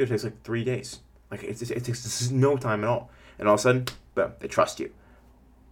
It 0.02 0.08
takes 0.08 0.24
like 0.24 0.42
three 0.42 0.64
days. 0.64 1.00
Like 1.30 1.44
it, 1.44 1.58
takes 1.58 2.30
no 2.30 2.56
time 2.56 2.84
at 2.84 2.90
all. 2.90 3.10
And 3.38 3.48
all 3.48 3.54
of 3.54 3.60
a 3.60 3.62
sudden, 3.62 3.86
boom, 4.14 4.32
they 4.40 4.48
trust 4.48 4.80
you. 4.80 4.92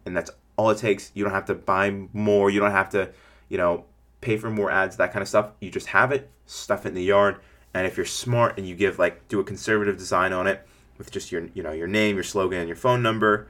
And 0.06 0.16
that's 0.16 0.30
all 0.56 0.70
it 0.70 0.78
takes. 0.78 1.10
You 1.14 1.24
don't 1.24 1.32
have 1.32 1.46
to 1.46 1.54
buy 1.54 1.90
more. 2.12 2.50
You 2.50 2.60
don't 2.60 2.70
have 2.70 2.90
to, 2.90 3.10
you 3.48 3.58
know, 3.58 3.84
pay 4.20 4.36
for 4.36 4.50
more 4.50 4.70
ads, 4.70 4.96
that 4.96 5.12
kind 5.12 5.22
of 5.22 5.28
stuff. 5.28 5.50
You 5.60 5.70
just 5.70 5.88
have 5.88 6.12
it, 6.12 6.30
stuff 6.46 6.84
it 6.84 6.90
in 6.90 6.94
the 6.94 7.02
yard, 7.02 7.40
and 7.74 7.86
if 7.86 7.96
you're 7.96 8.06
smart 8.06 8.58
and 8.58 8.66
you 8.66 8.74
give 8.74 8.98
like 8.98 9.28
do 9.28 9.40
a 9.40 9.44
conservative 9.44 9.96
design 9.96 10.32
on 10.32 10.46
it 10.46 10.66
with 10.96 11.10
just 11.10 11.30
your 11.30 11.48
you 11.54 11.62
know 11.62 11.72
your 11.72 11.86
name, 11.86 12.16
your 12.16 12.24
slogan, 12.24 12.58
and 12.58 12.68
your 12.68 12.76
phone 12.76 13.02
number, 13.02 13.48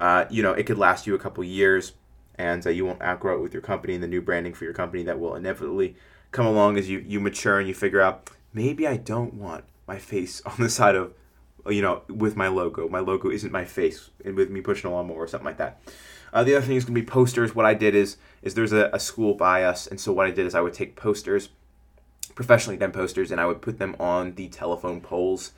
uh, 0.00 0.24
you 0.30 0.42
know 0.42 0.52
it 0.52 0.64
could 0.64 0.78
last 0.78 1.06
you 1.06 1.14
a 1.14 1.18
couple 1.18 1.42
years, 1.44 1.92
and 2.36 2.66
uh, 2.66 2.70
you 2.70 2.84
won't 2.84 3.02
outgrow 3.02 3.36
it 3.36 3.42
with 3.42 3.52
your 3.52 3.62
company 3.62 3.94
and 3.94 4.02
the 4.02 4.08
new 4.08 4.22
branding 4.22 4.54
for 4.54 4.64
your 4.64 4.72
company 4.72 5.02
that 5.02 5.18
will 5.18 5.34
inevitably 5.34 5.96
come 6.30 6.46
along 6.46 6.78
as 6.78 6.88
you 6.88 7.04
you 7.06 7.20
mature 7.20 7.58
and 7.58 7.68
you 7.68 7.74
figure 7.74 8.00
out 8.00 8.30
maybe 8.52 8.86
I 8.86 8.96
don't 8.96 9.34
want 9.34 9.64
my 9.88 9.98
face 9.98 10.40
on 10.46 10.54
the 10.58 10.70
side 10.70 10.94
of 10.94 11.12
you 11.68 11.82
know 11.82 12.02
with 12.08 12.36
my 12.36 12.48
logo. 12.48 12.88
My 12.88 13.00
logo 13.00 13.30
isn't 13.30 13.52
my 13.52 13.64
face, 13.64 14.10
and 14.24 14.36
with 14.36 14.50
me 14.50 14.60
pushing 14.60 14.90
a 14.90 14.92
lawnmower 14.94 15.24
or 15.24 15.26
something 15.26 15.46
like 15.46 15.58
that. 15.58 15.80
Uh, 16.32 16.44
the 16.44 16.54
other 16.54 16.66
thing 16.66 16.76
is 16.76 16.84
going 16.84 16.94
to 16.94 17.00
be 17.00 17.06
posters. 17.06 17.54
What 17.54 17.66
I 17.66 17.74
did 17.74 17.94
is 17.94 18.18
is 18.42 18.54
there's 18.54 18.72
a, 18.72 18.90
a 18.92 19.00
school 19.00 19.34
by 19.34 19.64
us, 19.64 19.86
and 19.86 20.00
so 20.00 20.12
what 20.12 20.26
I 20.26 20.30
did 20.30 20.46
is 20.46 20.54
I 20.54 20.60
would 20.60 20.74
take 20.74 20.94
posters, 20.94 21.48
professionally 22.34 22.76
done 22.76 22.92
posters, 22.92 23.30
and 23.30 23.40
I 23.40 23.46
would 23.46 23.62
put 23.62 23.78
them 23.78 23.96
on 23.98 24.34
the 24.34 24.48
telephone 24.48 25.00
poles, 25.00 25.52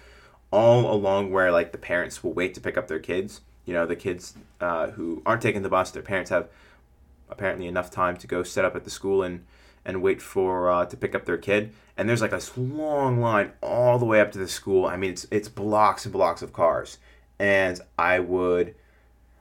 all 0.51 0.93
along 0.93 1.33
where 1.33 1.51
like 1.51 1.73
the 1.73 1.79
parents 1.79 2.23
will 2.23 2.33
wait 2.33 2.55
to 2.55 2.61
pick 2.61 2.79
up 2.79 2.89
their 2.89 3.01
kids. 3.01 3.41
You 3.67 3.75
know, 3.75 3.87
the 3.87 3.97
kids 3.97 4.35
uh, 4.61 4.91
who 4.91 5.23
aren't 5.27 5.43
taking 5.43 5.63
the 5.63 5.69
bus, 5.69 5.91
their 5.91 6.03
parents 6.03 6.31
have 6.31 6.49
apparently 7.29 7.67
enough 7.67 7.91
time 7.91 8.17
to 8.17 8.27
go 8.27 8.43
set 8.43 8.65
up 8.65 8.75
at 8.75 8.85
the 8.85 8.91
school 8.91 9.23
and 9.23 9.45
and 9.85 10.03
wait 10.03 10.21
for 10.21 10.71
uh, 10.71 10.85
to 10.85 10.97
pick 10.97 11.15
up 11.15 11.25
their 11.25 11.39
kid. 11.39 11.73
And 12.01 12.09
there's 12.09 12.23
like 12.23 12.31
this 12.31 12.57
long 12.57 13.21
line 13.21 13.53
all 13.61 13.99
the 13.99 14.07
way 14.07 14.23
up 14.23 14.33
to 14.33 14.39
the 14.39 14.49
school. 14.49 14.87
I 14.87 14.97
mean, 14.97 15.11
it's 15.11 15.27
it's 15.31 15.51
blocks 15.51 16.07
and 16.07 16.13
blocks 16.15 16.41
of 16.41 16.51
cars. 16.51 16.97
And 17.39 17.79
I 17.99 18.21
would 18.21 18.75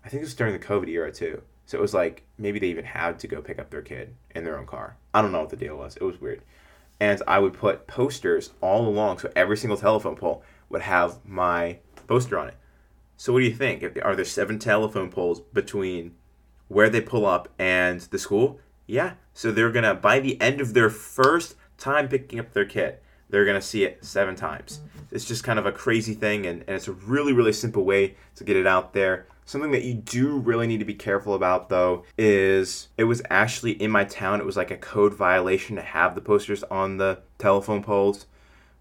I 0.03 0.09
think 0.09 0.19
it 0.23 0.25
was 0.25 0.33
during 0.33 0.51
the 0.51 0.59
COVID 0.59 0.89
era 0.89 1.09
too. 1.09 1.41
So 1.65 1.77
it 1.77 1.81
was 1.81 1.93
like 1.93 2.23
maybe 2.37 2.59
they 2.59 2.67
even 2.67 2.83
had 2.83 3.17
to 3.19 3.29
go 3.29 3.41
pick 3.41 3.59
up 3.59 3.69
their 3.69 3.81
kid 3.81 4.13
in 4.35 4.43
their 4.43 4.59
own 4.59 4.65
car. 4.65 4.97
I 5.13 5.21
don't 5.21 5.31
know 5.31 5.39
what 5.39 5.51
the 5.51 5.55
deal 5.55 5.77
was. 5.77 5.95
It 5.95 6.03
was 6.03 6.19
weird. 6.19 6.41
And 6.99 7.23
I 7.25 7.39
would 7.39 7.53
put 7.53 7.87
posters 7.87 8.49
all 8.59 8.85
along, 8.85 9.19
so 9.19 9.31
every 9.37 9.55
single 9.55 9.77
telephone 9.77 10.17
pole 10.17 10.43
would 10.67 10.81
have 10.81 11.19
my 11.25 11.77
poster 12.07 12.37
on 12.37 12.49
it. 12.49 12.57
So 13.15 13.31
what 13.31 13.39
do 13.39 13.45
you 13.45 13.55
think? 13.55 13.83
Are 14.03 14.17
there 14.17 14.25
seven 14.25 14.59
telephone 14.59 15.11
poles 15.11 15.39
between 15.39 16.13
where 16.67 16.89
they 16.89 16.99
pull 16.99 17.25
up 17.25 17.47
and 17.57 18.01
the 18.01 18.19
school? 18.19 18.59
Yeah. 18.85 19.13
So 19.33 19.49
they're 19.49 19.71
gonna 19.71 19.95
by 19.95 20.19
the 20.19 20.41
end 20.41 20.59
of 20.59 20.73
their 20.73 20.89
first 20.89 21.55
time 21.79 22.07
picking 22.07 22.39
up 22.39 22.53
their 22.53 22.65
kit, 22.65 23.01
they're 23.29 23.45
gonna 23.45 23.61
see 23.61 23.83
it 23.83 24.03
seven 24.03 24.35
times. 24.35 24.81
It's 25.11 25.25
just 25.25 25.43
kind 25.43 25.57
of 25.57 25.65
a 25.65 25.71
crazy 25.71 26.13
thing, 26.13 26.45
and, 26.45 26.61
and 26.67 26.75
it's 26.75 26.87
a 26.87 26.91
really 26.91 27.33
really 27.33 27.53
simple 27.53 27.85
way 27.85 28.15
to 28.35 28.43
get 28.43 28.55
it 28.55 28.67
out 28.67 28.93
there. 28.93 29.27
Something 29.45 29.71
that 29.71 29.83
you 29.83 29.95
do 29.95 30.37
really 30.37 30.67
need 30.67 30.77
to 30.77 30.85
be 30.85 30.93
careful 30.93 31.33
about 31.33 31.69
though 31.69 32.05
is 32.17 32.89
it 32.97 33.05
was 33.05 33.21
actually 33.29 33.71
in 33.71 33.89
my 33.89 34.03
town, 34.03 34.39
it 34.39 34.45
was 34.45 34.57
like 34.57 34.71
a 34.71 34.77
code 34.77 35.13
violation 35.13 35.75
to 35.75 35.81
have 35.81 36.13
the 36.13 36.21
posters 36.21 36.63
on 36.65 36.97
the 36.97 37.21
telephone 37.39 37.81
poles, 37.81 38.27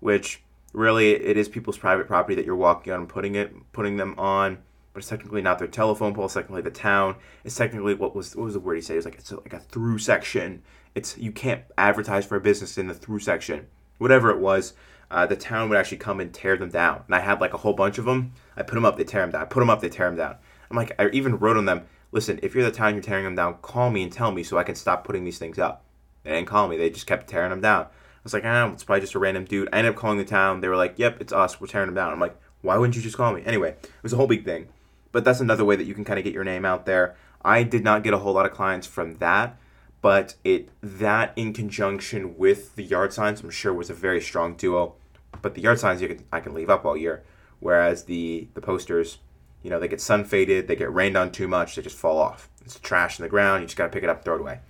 which 0.00 0.42
really 0.74 1.12
it 1.12 1.36
is 1.36 1.48
people's 1.48 1.78
private 1.78 2.06
property 2.06 2.34
that 2.34 2.44
you're 2.44 2.54
walking 2.54 2.92
on 2.92 3.00
and 3.00 3.08
putting 3.08 3.34
it 3.34 3.54
putting 3.72 3.96
them 3.96 4.14
on 4.18 4.58
but 4.98 5.02
it's 5.02 5.10
technically 5.10 5.42
not 5.42 5.60
their 5.60 5.68
telephone 5.68 6.12
pole. 6.12 6.24
It's 6.24 6.34
technically 6.34 6.62
the 6.62 6.72
town. 6.72 7.14
It's 7.44 7.54
technically 7.54 7.94
what 7.94 8.16
was 8.16 8.34
what 8.34 8.46
was 8.46 8.54
the 8.54 8.60
word 8.60 8.74
he 8.74 8.80
said? 8.80 8.96
It's 8.96 9.04
like 9.04 9.14
it's 9.14 9.30
like 9.30 9.52
a 9.52 9.60
through 9.60 9.98
section. 9.98 10.64
It's 10.96 11.16
you 11.16 11.30
can't 11.30 11.62
advertise 11.78 12.26
for 12.26 12.34
a 12.34 12.40
business 12.40 12.76
in 12.76 12.88
the 12.88 12.94
through 12.94 13.20
section. 13.20 13.68
Whatever 13.98 14.30
it 14.30 14.40
was, 14.40 14.72
uh, 15.08 15.24
the 15.24 15.36
town 15.36 15.68
would 15.68 15.78
actually 15.78 15.98
come 15.98 16.18
and 16.18 16.34
tear 16.34 16.56
them 16.56 16.70
down. 16.70 17.04
And 17.06 17.14
I 17.14 17.20
had 17.20 17.40
like 17.40 17.54
a 17.54 17.58
whole 17.58 17.74
bunch 17.74 17.98
of 17.98 18.06
them. 18.06 18.32
I 18.56 18.64
put 18.64 18.74
them 18.74 18.84
up, 18.84 18.96
they 18.96 19.04
tear 19.04 19.20
them 19.20 19.30
down. 19.30 19.42
I 19.42 19.44
put 19.44 19.60
them 19.60 19.70
up, 19.70 19.80
they 19.80 19.88
tear 19.88 20.06
them 20.06 20.16
down. 20.16 20.34
I'm 20.68 20.76
like, 20.76 20.90
I 20.98 21.08
even 21.10 21.38
wrote 21.38 21.56
on 21.56 21.66
them, 21.66 21.86
listen, 22.10 22.40
if 22.42 22.56
you're 22.56 22.64
the 22.64 22.72
town, 22.72 22.94
you're 22.94 23.02
tearing 23.04 23.24
them 23.24 23.36
down, 23.36 23.58
call 23.62 23.90
me 23.90 24.02
and 24.02 24.12
tell 24.12 24.32
me 24.32 24.42
so 24.42 24.58
I 24.58 24.64
can 24.64 24.74
stop 24.74 25.04
putting 25.04 25.22
these 25.22 25.38
things 25.38 25.60
up. 25.60 25.84
They 26.24 26.30
didn't 26.30 26.48
call 26.48 26.66
me. 26.66 26.76
They 26.76 26.90
just 26.90 27.06
kept 27.06 27.28
tearing 27.28 27.50
them 27.50 27.60
down. 27.60 27.84
I 27.84 27.88
was 28.24 28.34
like, 28.34 28.44
ah, 28.44 28.68
it's 28.72 28.82
probably 28.82 29.02
just 29.02 29.14
a 29.14 29.20
random 29.20 29.44
dude. 29.44 29.68
I 29.72 29.78
ended 29.78 29.94
up 29.94 29.96
calling 29.96 30.18
the 30.18 30.24
town. 30.24 30.60
They 30.60 30.66
were 30.66 30.76
like, 30.76 30.94
yep, 30.96 31.20
it's 31.20 31.32
us. 31.32 31.60
We're 31.60 31.68
tearing 31.68 31.86
them 31.86 31.94
down. 31.94 32.12
I'm 32.12 32.18
like, 32.18 32.36
why 32.62 32.76
wouldn't 32.76 32.96
you 32.96 33.02
just 33.02 33.16
call 33.16 33.32
me? 33.32 33.42
Anyway, 33.46 33.70
it 33.70 34.02
was 34.02 34.12
a 34.12 34.16
whole 34.16 34.26
big 34.26 34.44
thing. 34.44 34.68
But 35.12 35.24
that's 35.24 35.40
another 35.40 35.64
way 35.64 35.76
that 35.76 35.84
you 35.84 35.94
can 35.94 36.04
kind 36.04 36.18
of 36.18 36.24
get 36.24 36.34
your 36.34 36.44
name 36.44 36.64
out 36.64 36.86
there. 36.86 37.16
I 37.42 37.62
did 37.62 37.84
not 37.84 38.02
get 38.02 38.12
a 38.12 38.18
whole 38.18 38.34
lot 38.34 38.46
of 38.46 38.52
clients 38.52 38.86
from 38.86 39.16
that, 39.18 39.56
but 40.02 40.34
it 40.44 40.68
that 40.82 41.32
in 41.36 41.52
conjunction 41.52 42.36
with 42.36 42.74
the 42.76 42.84
yard 42.84 43.12
signs, 43.12 43.40
I'm 43.40 43.50
sure 43.50 43.72
was 43.72 43.90
a 43.90 43.94
very 43.94 44.20
strong 44.20 44.54
duo. 44.54 44.94
But 45.40 45.54
the 45.54 45.62
yard 45.62 45.78
signs 45.78 46.02
you 46.02 46.08
can 46.08 46.24
I 46.32 46.40
can 46.40 46.54
leave 46.54 46.70
up 46.70 46.84
all 46.84 46.96
year, 46.96 47.22
whereas 47.60 48.04
the 48.04 48.48
the 48.54 48.60
posters 48.60 49.18
you 49.62 49.70
know, 49.70 49.80
they 49.80 49.88
get 49.88 50.00
sun 50.00 50.24
faded, 50.24 50.68
they 50.68 50.76
get 50.76 50.92
rained 50.92 51.16
on 51.16 51.32
too 51.32 51.48
much, 51.48 51.74
they 51.74 51.82
just 51.82 51.96
fall 51.96 52.18
off. 52.18 52.48
It's 52.64 52.78
trash 52.78 53.18
in 53.18 53.22
the 53.22 53.28
ground, 53.28 53.62
you 53.62 53.66
just 53.66 53.76
gotta 53.76 53.90
pick 53.90 54.04
it 54.04 54.10
up, 54.10 54.24
throw 54.24 54.36
it 54.36 54.40
away. 54.40 54.60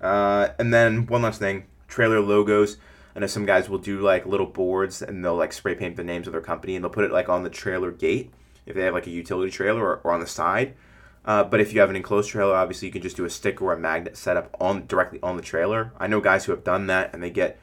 Uh, 0.00 0.48
and 0.58 0.72
then 0.72 1.06
one 1.06 1.22
last 1.22 1.38
thing 1.38 1.66
trailer 1.88 2.20
logos. 2.20 2.76
I 3.16 3.20
know 3.20 3.26
some 3.26 3.46
guys 3.46 3.68
will 3.68 3.78
do 3.78 4.00
like 4.00 4.26
little 4.26 4.46
boards 4.46 5.02
and 5.02 5.24
they'll 5.24 5.34
like 5.34 5.52
spray 5.52 5.74
paint 5.74 5.96
the 5.96 6.04
names 6.04 6.28
of 6.28 6.32
their 6.32 6.42
company 6.42 6.76
and 6.76 6.84
they'll 6.84 6.90
put 6.90 7.04
it 7.04 7.10
like 7.10 7.28
on 7.28 7.42
the 7.42 7.50
trailer 7.50 7.90
gate 7.90 8.32
if 8.68 8.76
they 8.76 8.82
have 8.82 8.94
like 8.94 9.06
a 9.06 9.10
utility 9.10 9.50
trailer 9.50 9.82
or, 9.82 10.00
or 10.04 10.12
on 10.12 10.20
the 10.20 10.26
side. 10.26 10.74
Uh, 11.24 11.44
but 11.44 11.60
if 11.60 11.72
you 11.72 11.80
have 11.80 11.90
an 11.90 11.96
enclosed 11.96 12.30
trailer, 12.30 12.54
obviously 12.54 12.86
you 12.86 12.92
can 12.92 13.02
just 13.02 13.16
do 13.16 13.24
a 13.24 13.30
sticker 13.30 13.64
or 13.64 13.72
a 13.72 13.78
magnet 13.78 14.16
setup 14.16 14.56
on 14.60 14.86
directly 14.86 15.18
on 15.22 15.36
the 15.36 15.42
trailer. 15.42 15.92
I 15.98 16.06
know 16.06 16.20
guys 16.20 16.44
who 16.44 16.52
have 16.52 16.64
done 16.64 16.86
that 16.86 17.12
and 17.12 17.22
they 17.22 17.30
get 17.30 17.58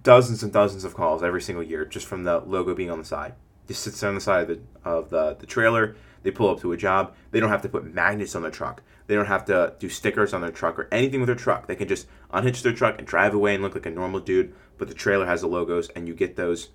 dozens 0.00 0.42
and 0.42 0.52
dozens 0.52 0.84
of 0.84 0.94
calls 0.94 1.22
every 1.22 1.40
single 1.40 1.64
year 1.64 1.84
just 1.84 2.06
from 2.06 2.24
the 2.24 2.40
logo 2.40 2.74
being 2.74 2.90
on 2.90 2.98
the 2.98 3.04
side. 3.04 3.34
Just 3.66 3.82
sits 3.82 4.02
on 4.02 4.14
the 4.14 4.20
side 4.20 4.42
of 4.42 4.48
the 4.48 4.60
of 4.88 5.10
the, 5.10 5.36
the 5.40 5.46
trailer. 5.46 5.96
They 6.22 6.30
pull 6.30 6.50
up 6.50 6.60
to 6.60 6.72
a 6.72 6.76
job. 6.76 7.14
They 7.30 7.40
don't 7.40 7.50
have 7.50 7.62
to 7.62 7.68
put 7.68 7.92
magnets 7.94 8.34
on 8.34 8.42
their 8.42 8.50
truck. 8.50 8.82
They 9.06 9.14
don't 9.14 9.26
have 9.26 9.44
to 9.46 9.74
do 9.78 9.88
stickers 9.88 10.34
on 10.34 10.40
their 10.40 10.50
truck 10.50 10.78
or 10.78 10.88
anything 10.92 11.20
with 11.20 11.28
their 11.28 11.36
truck. 11.36 11.66
They 11.66 11.76
can 11.76 11.88
just 11.88 12.06
unhitch 12.30 12.62
their 12.62 12.72
truck 12.72 12.98
and 12.98 13.06
drive 13.06 13.34
away 13.34 13.54
and 13.54 13.62
look 13.62 13.74
like 13.74 13.86
a 13.86 13.90
normal 13.90 14.20
dude. 14.20 14.54
But 14.76 14.88
the 14.88 14.94
trailer 14.94 15.26
has 15.26 15.40
the 15.40 15.46
logos, 15.46 15.88
and 15.90 16.06
you 16.06 16.14
get 16.14 16.36
those, 16.36 16.68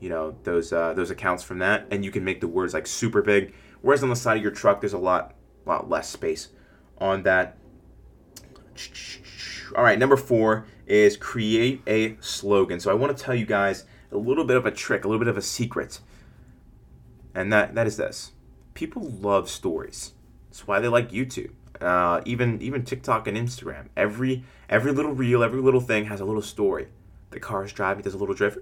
you 0.00 0.08
know, 0.08 0.36
those 0.44 0.72
uh, 0.72 0.94
those 0.94 1.10
accounts 1.10 1.42
from 1.42 1.58
that, 1.58 1.86
and 1.90 2.04
you 2.04 2.10
can 2.10 2.24
make 2.24 2.40
the 2.40 2.48
words 2.48 2.74
like 2.74 2.86
super 2.86 3.22
big. 3.22 3.54
Whereas 3.82 4.02
on 4.02 4.08
the 4.08 4.16
side 4.16 4.36
of 4.36 4.42
your 4.42 4.52
truck, 4.52 4.80
there's 4.80 4.92
a 4.92 4.98
lot 4.98 5.34
lot 5.66 5.88
less 5.88 6.08
space 6.08 6.48
on 6.98 7.22
that. 7.24 7.56
All 9.76 9.84
right, 9.84 9.98
number 9.98 10.16
four 10.16 10.66
is 10.86 11.16
create 11.16 11.82
a 11.86 12.16
slogan. 12.20 12.80
So 12.80 12.90
I 12.90 12.94
want 12.94 13.16
to 13.16 13.22
tell 13.22 13.34
you 13.34 13.46
guys 13.46 13.84
a 14.10 14.16
little 14.16 14.44
bit 14.44 14.56
of 14.56 14.66
a 14.66 14.70
trick, 14.70 15.04
a 15.04 15.08
little 15.08 15.18
bit 15.18 15.28
of 15.28 15.36
a 15.36 15.42
secret, 15.42 16.00
and 17.34 17.52
that 17.52 17.74
that 17.74 17.86
is 17.86 17.96
this: 17.96 18.32
people 18.74 19.02
love 19.02 19.50
stories. 19.50 20.12
That's 20.48 20.66
why 20.66 20.78
they 20.78 20.88
like 20.88 21.10
YouTube. 21.10 21.50
Uh, 21.80 22.20
even 22.24 22.60
even 22.62 22.84
TikTok 22.84 23.26
and 23.26 23.36
Instagram. 23.36 23.88
Every 23.96 24.44
every 24.68 24.92
little 24.92 25.12
reel, 25.12 25.42
every 25.42 25.60
little 25.60 25.80
thing 25.80 26.06
has 26.06 26.20
a 26.20 26.24
little 26.24 26.42
story. 26.42 26.88
The 27.30 27.40
car 27.40 27.64
is 27.64 27.72
driving, 27.72 28.02
does 28.02 28.14
a 28.14 28.18
little 28.18 28.34
drift, 28.34 28.58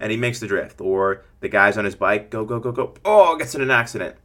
and 0.00 0.10
he 0.10 0.16
makes 0.16 0.40
the 0.40 0.46
drift. 0.46 0.80
Or 0.80 1.24
the 1.40 1.48
guy's 1.48 1.76
on 1.76 1.84
his 1.84 1.94
bike, 1.94 2.30
go 2.30 2.44
go 2.44 2.58
go 2.58 2.72
go, 2.72 2.94
oh, 3.04 3.36
gets 3.36 3.54
in 3.54 3.60
an 3.60 3.70
accident. 3.70 4.16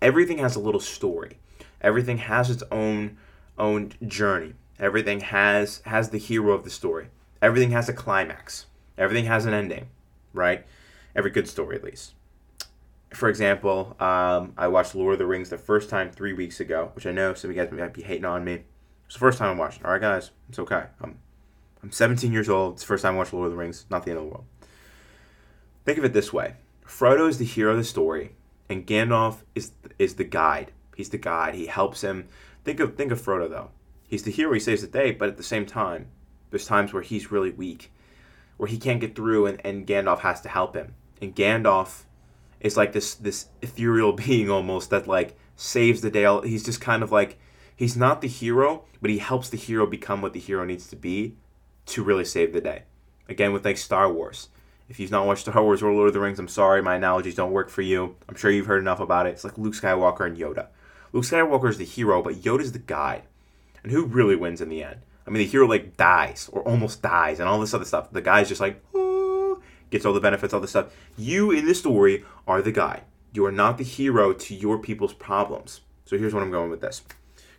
Everything 0.00 0.38
has 0.38 0.56
a 0.56 0.60
little 0.60 0.80
story. 0.80 1.38
Everything 1.80 2.18
has 2.18 2.50
its 2.50 2.62
own 2.70 3.16
own 3.58 3.92
journey. 4.06 4.54
Everything 4.78 5.20
has 5.20 5.80
has 5.86 6.10
the 6.10 6.18
hero 6.18 6.52
of 6.52 6.64
the 6.64 6.70
story. 6.70 7.08
Everything 7.40 7.70
has 7.70 7.88
a 7.88 7.92
climax. 7.92 8.66
Everything 8.98 9.26
has 9.26 9.44
an 9.44 9.54
ending, 9.54 9.88
right? 10.32 10.64
Every 11.14 11.30
good 11.30 11.48
story, 11.48 11.76
at 11.76 11.84
least. 11.84 12.12
For 13.10 13.28
example, 13.28 13.96
um, 14.00 14.52
I 14.56 14.68
watched 14.68 14.94
Lord 14.94 15.14
of 15.14 15.18
the 15.18 15.26
Rings 15.26 15.48
the 15.48 15.58
first 15.58 15.88
time 15.88 16.10
three 16.10 16.32
weeks 16.32 16.60
ago, 16.60 16.90
which 16.94 17.06
I 17.06 17.12
know 17.12 17.34
some 17.34 17.50
of 17.50 17.56
you 17.56 17.62
guys 17.62 17.72
might 17.72 17.94
be 17.94 18.02
hating 18.02 18.24
on 18.24 18.44
me. 18.44 18.64
It's 19.06 19.14
the 19.14 19.20
first 19.20 19.38
time 19.38 19.50
I'm 19.50 19.58
watching. 19.58 19.84
All 19.84 19.92
right, 19.92 20.00
guys, 20.00 20.30
it's 20.48 20.58
okay. 20.58 20.84
I'm 21.00 21.18
I'm 21.82 21.92
17 21.92 22.32
years 22.32 22.48
old. 22.48 22.74
It's 22.74 22.82
the 22.82 22.88
first 22.88 23.02
time 23.02 23.14
I 23.14 23.18
watched 23.18 23.32
Lord 23.32 23.46
of 23.46 23.52
the 23.52 23.58
Rings. 23.58 23.86
Not 23.90 24.04
the 24.04 24.10
end 24.10 24.18
of 24.18 24.24
the 24.24 24.30
world. 24.30 24.44
Think 25.86 25.96
of 25.96 26.04
it 26.04 26.12
this 26.12 26.34
way: 26.34 26.56
Frodo 26.86 27.26
is 27.26 27.38
the 27.38 27.46
hero 27.46 27.72
of 27.72 27.78
the 27.78 27.84
story, 27.84 28.32
and 28.68 28.86
Gandalf 28.86 29.38
is 29.54 29.72
is 29.98 30.16
the 30.16 30.24
guide. 30.24 30.72
He's 30.94 31.08
the 31.08 31.18
guide. 31.18 31.54
He 31.54 31.66
helps 31.66 32.02
him. 32.02 32.28
Think 32.64 32.80
of 32.80 32.96
think 32.96 33.10
of 33.10 33.22
Frodo 33.22 33.48
though 33.48 33.70
he's 34.06 34.22
the 34.22 34.30
hero, 34.30 34.52
he 34.52 34.60
saves 34.60 34.82
the 34.82 34.88
day, 34.88 35.10
but 35.12 35.28
at 35.28 35.36
the 35.36 35.42
same 35.42 35.66
time, 35.66 36.08
there's 36.50 36.66
times 36.66 36.92
where 36.92 37.02
he's 37.02 37.32
really 37.32 37.50
weak, 37.50 37.92
where 38.56 38.68
he 38.68 38.78
can't 38.78 39.00
get 39.00 39.14
through 39.14 39.46
and, 39.46 39.60
and 39.64 39.86
Gandalf 39.86 40.20
has 40.20 40.40
to 40.42 40.48
help 40.48 40.74
him. 40.74 40.94
And 41.20 41.34
Gandalf 41.34 42.04
is 42.60 42.76
like 42.76 42.92
this 42.92 43.14
this 43.14 43.46
ethereal 43.62 44.12
being 44.26 44.50
almost 44.50 44.90
that 44.90 45.06
like 45.06 45.36
saves 45.56 46.00
the 46.00 46.10
day. 46.10 46.40
He's 46.44 46.64
just 46.64 46.80
kind 46.80 47.02
of 47.02 47.12
like 47.12 47.38
he's 47.74 47.96
not 47.96 48.20
the 48.20 48.28
hero, 48.28 48.84
but 49.00 49.10
he 49.10 49.18
helps 49.18 49.48
the 49.48 49.56
hero 49.56 49.86
become 49.86 50.22
what 50.22 50.32
the 50.32 50.40
hero 50.40 50.64
needs 50.64 50.88
to 50.88 50.96
be 50.96 51.36
to 51.86 52.02
really 52.02 52.24
save 52.24 52.52
the 52.52 52.60
day. 52.60 52.84
Again 53.28 53.52
with 53.52 53.64
like 53.64 53.76
Star 53.76 54.12
Wars. 54.12 54.48
If 54.88 55.00
you've 55.00 55.10
not 55.10 55.26
watched 55.26 55.42
Star 55.42 55.62
Wars 55.62 55.82
or 55.82 55.92
Lord 55.92 56.08
of 56.08 56.14
the 56.14 56.20
Rings, 56.20 56.38
I'm 56.38 56.46
sorry, 56.46 56.80
my 56.80 56.94
analogies 56.94 57.34
don't 57.34 57.52
work 57.52 57.70
for 57.70 57.82
you. 57.82 58.14
I'm 58.28 58.36
sure 58.36 58.50
you've 58.50 58.66
heard 58.66 58.80
enough 58.80 59.00
about 59.00 59.26
it. 59.26 59.30
It's 59.30 59.42
like 59.42 59.58
Luke 59.58 59.74
Skywalker 59.74 60.24
and 60.24 60.36
Yoda. 60.36 60.68
Luke 61.12 61.24
Skywalker 61.24 61.68
is 61.68 61.78
the 61.78 61.84
hero, 61.84 62.22
but 62.22 62.34
Yoda's 62.34 62.72
the 62.72 62.78
guide. 62.78 63.22
And 63.82 63.90
who 63.90 64.04
really 64.04 64.36
wins 64.36 64.60
in 64.60 64.68
the 64.68 64.84
end? 64.84 65.00
I 65.26 65.30
mean, 65.30 65.38
the 65.38 65.46
hero 65.46 65.66
like 65.66 65.96
dies 65.96 66.48
or 66.52 66.62
almost 66.62 67.02
dies 67.02 67.40
and 67.40 67.48
all 67.48 67.58
this 67.58 67.74
other 67.74 67.84
stuff. 67.84 68.12
The 68.12 68.22
guy's 68.22 68.48
just 68.48 68.60
like, 68.60 68.80
oh, 68.94 69.60
gets 69.90 70.04
all 70.04 70.12
the 70.12 70.20
benefits, 70.20 70.54
all 70.54 70.60
this 70.60 70.70
stuff. 70.70 70.94
You 71.16 71.50
in 71.50 71.66
this 71.66 71.80
story 71.80 72.24
are 72.46 72.62
the 72.62 72.70
guy. 72.70 73.02
You 73.32 73.44
are 73.44 73.52
not 73.52 73.78
the 73.78 73.84
hero 73.84 74.32
to 74.32 74.54
your 74.54 74.78
people's 74.78 75.12
problems. 75.12 75.80
So 76.04 76.16
here's 76.16 76.32
what 76.32 76.44
I'm 76.44 76.50
going 76.52 76.70
with 76.70 76.80
this 76.80 77.02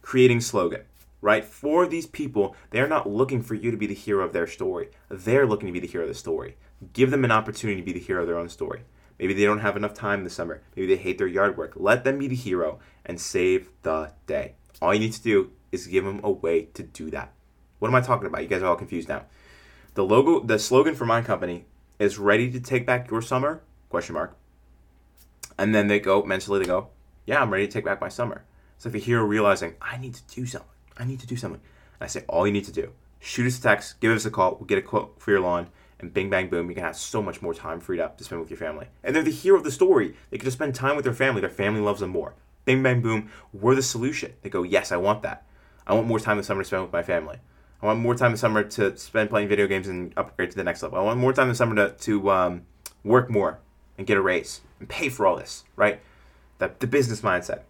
creating 0.01 0.39
slogan, 0.39 0.83
right? 1.21 1.43
For 1.43 1.87
these 1.87 2.05
people, 2.05 2.55
they're 2.69 2.87
not 2.87 3.09
looking 3.09 3.41
for 3.41 3.55
you 3.55 3.71
to 3.71 3.77
be 3.77 3.87
the 3.87 3.93
hero 3.93 4.23
of 4.23 4.33
their 4.33 4.47
story. 4.47 4.89
They're 5.09 5.47
looking 5.47 5.67
to 5.67 5.73
be 5.73 5.79
the 5.79 5.87
hero 5.87 6.03
of 6.03 6.09
the 6.09 6.15
story. 6.15 6.57
Give 6.93 7.11
them 7.11 7.23
an 7.23 7.31
opportunity 7.31 7.81
to 7.81 7.85
be 7.85 7.93
the 7.93 8.05
hero 8.05 8.21
of 8.21 8.27
their 8.27 8.37
own 8.37 8.49
story. 8.49 8.83
Maybe 9.19 9.33
they 9.33 9.45
don't 9.45 9.59
have 9.59 9.75
enough 9.75 9.93
time 9.93 10.23
this 10.23 10.33
summer. 10.33 10.61
Maybe 10.75 10.87
they 10.87 11.01
hate 11.01 11.17
their 11.17 11.27
yard 11.27 11.57
work. 11.57 11.73
Let 11.75 12.03
them 12.03 12.19
be 12.19 12.27
the 12.27 12.35
hero 12.35 12.79
and 13.05 13.19
save 13.19 13.69
the 13.81 14.13
day. 14.27 14.55
All 14.81 14.93
you 14.93 14.99
need 14.99 15.13
to 15.13 15.23
do 15.23 15.51
is 15.71 15.87
give 15.87 16.05
them 16.05 16.21
a 16.23 16.29
way 16.29 16.65
to 16.75 16.83
do 16.83 17.09
that. 17.09 17.33
What 17.79 17.87
am 17.87 17.95
I 17.95 18.01
talking 18.01 18.27
about? 18.27 18.43
You 18.43 18.47
guys 18.47 18.61
are 18.61 18.67
all 18.67 18.75
confused 18.75 19.09
now. 19.09 19.25
The 19.95 20.03
logo, 20.03 20.45
the 20.45 20.59
slogan 20.59 20.93
for 20.93 21.05
my 21.05 21.23
company 21.23 21.65
is 21.97 22.19
"Ready 22.19 22.51
to 22.51 22.59
take 22.59 22.85
back 22.85 23.09
your 23.09 23.23
summer?" 23.23 23.63
Question 23.89 24.13
mark. 24.13 24.37
And 25.57 25.73
then 25.73 25.87
they 25.87 25.99
go 25.99 26.21
mentally. 26.21 26.59
They 26.59 26.65
go, 26.65 26.89
"Yeah, 27.25 27.41
I'm 27.41 27.51
ready 27.51 27.65
to 27.65 27.71
take 27.71 27.85
back 27.85 27.99
my 27.99 28.09
summer." 28.09 28.45
It's 28.75 28.85
like 28.85 28.93
the 28.93 28.99
hero 28.99 29.23
realizing, 29.23 29.73
"I 29.81 29.97
need 29.97 30.13
to 30.13 30.21
do 30.35 30.45
something. 30.45 30.69
I 30.97 31.05
need 31.05 31.19
to 31.19 31.27
do 31.27 31.35
something." 31.35 31.61
And 31.99 32.05
I 32.05 32.07
say, 32.07 32.23
"All 32.27 32.45
you 32.45 32.53
need 32.53 32.65
to 32.65 32.71
do: 32.71 32.91
shoot 33.19 33.47
us 33.47 33.59
a 33.59 33.61
text, 33.61 33.99
give 33.99 34.11
us 34.11 34.25
a 34.25 34.31
call, 34.31 34.55
we'll 34.55 34.65
get 34.67 34.77
a 34.77 34.81
quote 34.81 35.15
for 35.19 35.31
your 35.31 35.39
lawn, 35.39 35.67
and 35.99 36.13
bing 36.13 36.29
bang 36.29 36.49
boom, 36.49 36.69
you 36.69 36.75
can 36.75 36.83
have 36.83 36.95
so 36.95 37.21
much 37.21 37.41
more 37.41 37.53
time 37.53 37.79
freed 37.79 37.99
up 37.99 38.17
to 38.17 38.23
spend 38.23 38.41
with 38.41 38.49
your 38.49 38.57
family." 38.57 38.87
And 39.03 39.15
they're 39.15 39.23
the 39.23 39.31
hero 39.31 39.57
of 39.57 39.63
the 39.63 39.71
story. 39.71 40.15
They 40.29 40.37
can 40.37 40.45
just 40.45 40.57
spend 40.57 40.75
time 40.75 40.95
with 40.95 41.05
their 41.05 41.13
family. 41.13 41.41
Their 41.41 41.49
family 41.49 41.81
loves 41.81 41.99
them 41.99 42.09
more. 42.09 42.33
Bing 42.65 42.83
bang 42.83 43.01
boom, 43.01 43.29
we're 43.53 43.75
the 43.75 43.81
solution. 43.81 44.33
They 44.41 44.49
go, 44.49 44.63
"Yes, 44.63 44.91
I 44.91 44.97
want 44.97 45.21
that." 45.23 45.45
I 45.85 45.93
want 45.93 46.05
more 46.05 46.19
time 46.19 46.37
this 46.37 46.47
summer 46.47 46.63
to 46.63 46.67
spend 46.67 46.83
with 46.83 46.91
my 46.91 47.03
family. 47.03 47.37
I 47.81 47.85
want 47.85 47.99
more 47.99 48.15
time 48.15 48.31
this 48.31 48.41
summer 48.41 48.63
to 48.63 48.97
spend 48.97 49.29
playing 49.29 49.47
video 49.47 49.67
games 49.67 49.87
and 49.87 50.11
upgrade 50.17 50.51
to 50.51 50.57
the 50.57 50.63
next 50.63 50.83
level. 50.83 50.97
I 50.97 51.01
want 51.01 51.19
more 51.19 51.31
time 51.31 51.47
this 51.47 51.59
summer 51.59 51.75
to, 51.75 51.95
to 51.95 52.31
um, 52.31 52.63
work 53.03 53.29
more 53.29 53.59
and 53.97 54.05
get 54.05 54.17
a 54.17 54.21
raise 54.21 54.61
and 54.79 54.89
pay 54.89 55.09
for 55.09 55.25
all 55.25 55.37
this, 55.37 55.63
right? 55.75 56.01
The, 56.57 56.71
the 56.79 56.87
business 56.87 57.21
mindset. 57.21 57.61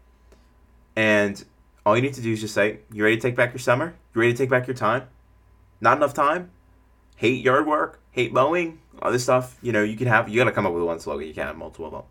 And 0.96 1.44
all 1.88 1.96
you 1.96 2.02
need 2.02 2.16
to 2.16 2.22
do 2.22 2.34
is 2.34 2.42
just 2.42 2.54
say, 2.54 2.80
You 2.92 3.04
ready 3.04 3.16
to 3.16 3.22
take 3.22 3.38
back 3.38 3.54
your 3.54 3.60
summer? 3.60 3.96
You 4.14 4.22
ready 4.22 4.34
to 4.34 4.38
take 4.38 4.50
back 4.50 4.68
your 4.68 4.76
time? 4.76 5.04
Not 5.80 5.96
enough 5.96 6.14
time? 6.14 6.52
Hate 7.16 7.44
yard 7.44 7.66
work? 7.66 8.02
Hate 8.12 8.34
mowing? 8.34 8.80
All 9.02 9.12
this 9.12 9.24
stuff. 9.24 9.58
You 9.62 9.72
know, 9.72 9.84
you 9.84 9.96
can 9.96 10.08
have, 10.08 10.28
you 10.28 10.38
gotta 10.38 10.52
come 10.52 10.66
up 10.66 10.74
with 10.74 10.84
one 10.84 11.00
slogan. 11.00 11.28
You 11.28 11.34
can't 11.34 11.48
have 11.48 11.56
multiple 11.56 11.86
of 11.86 11.94
them. 11.94 12.04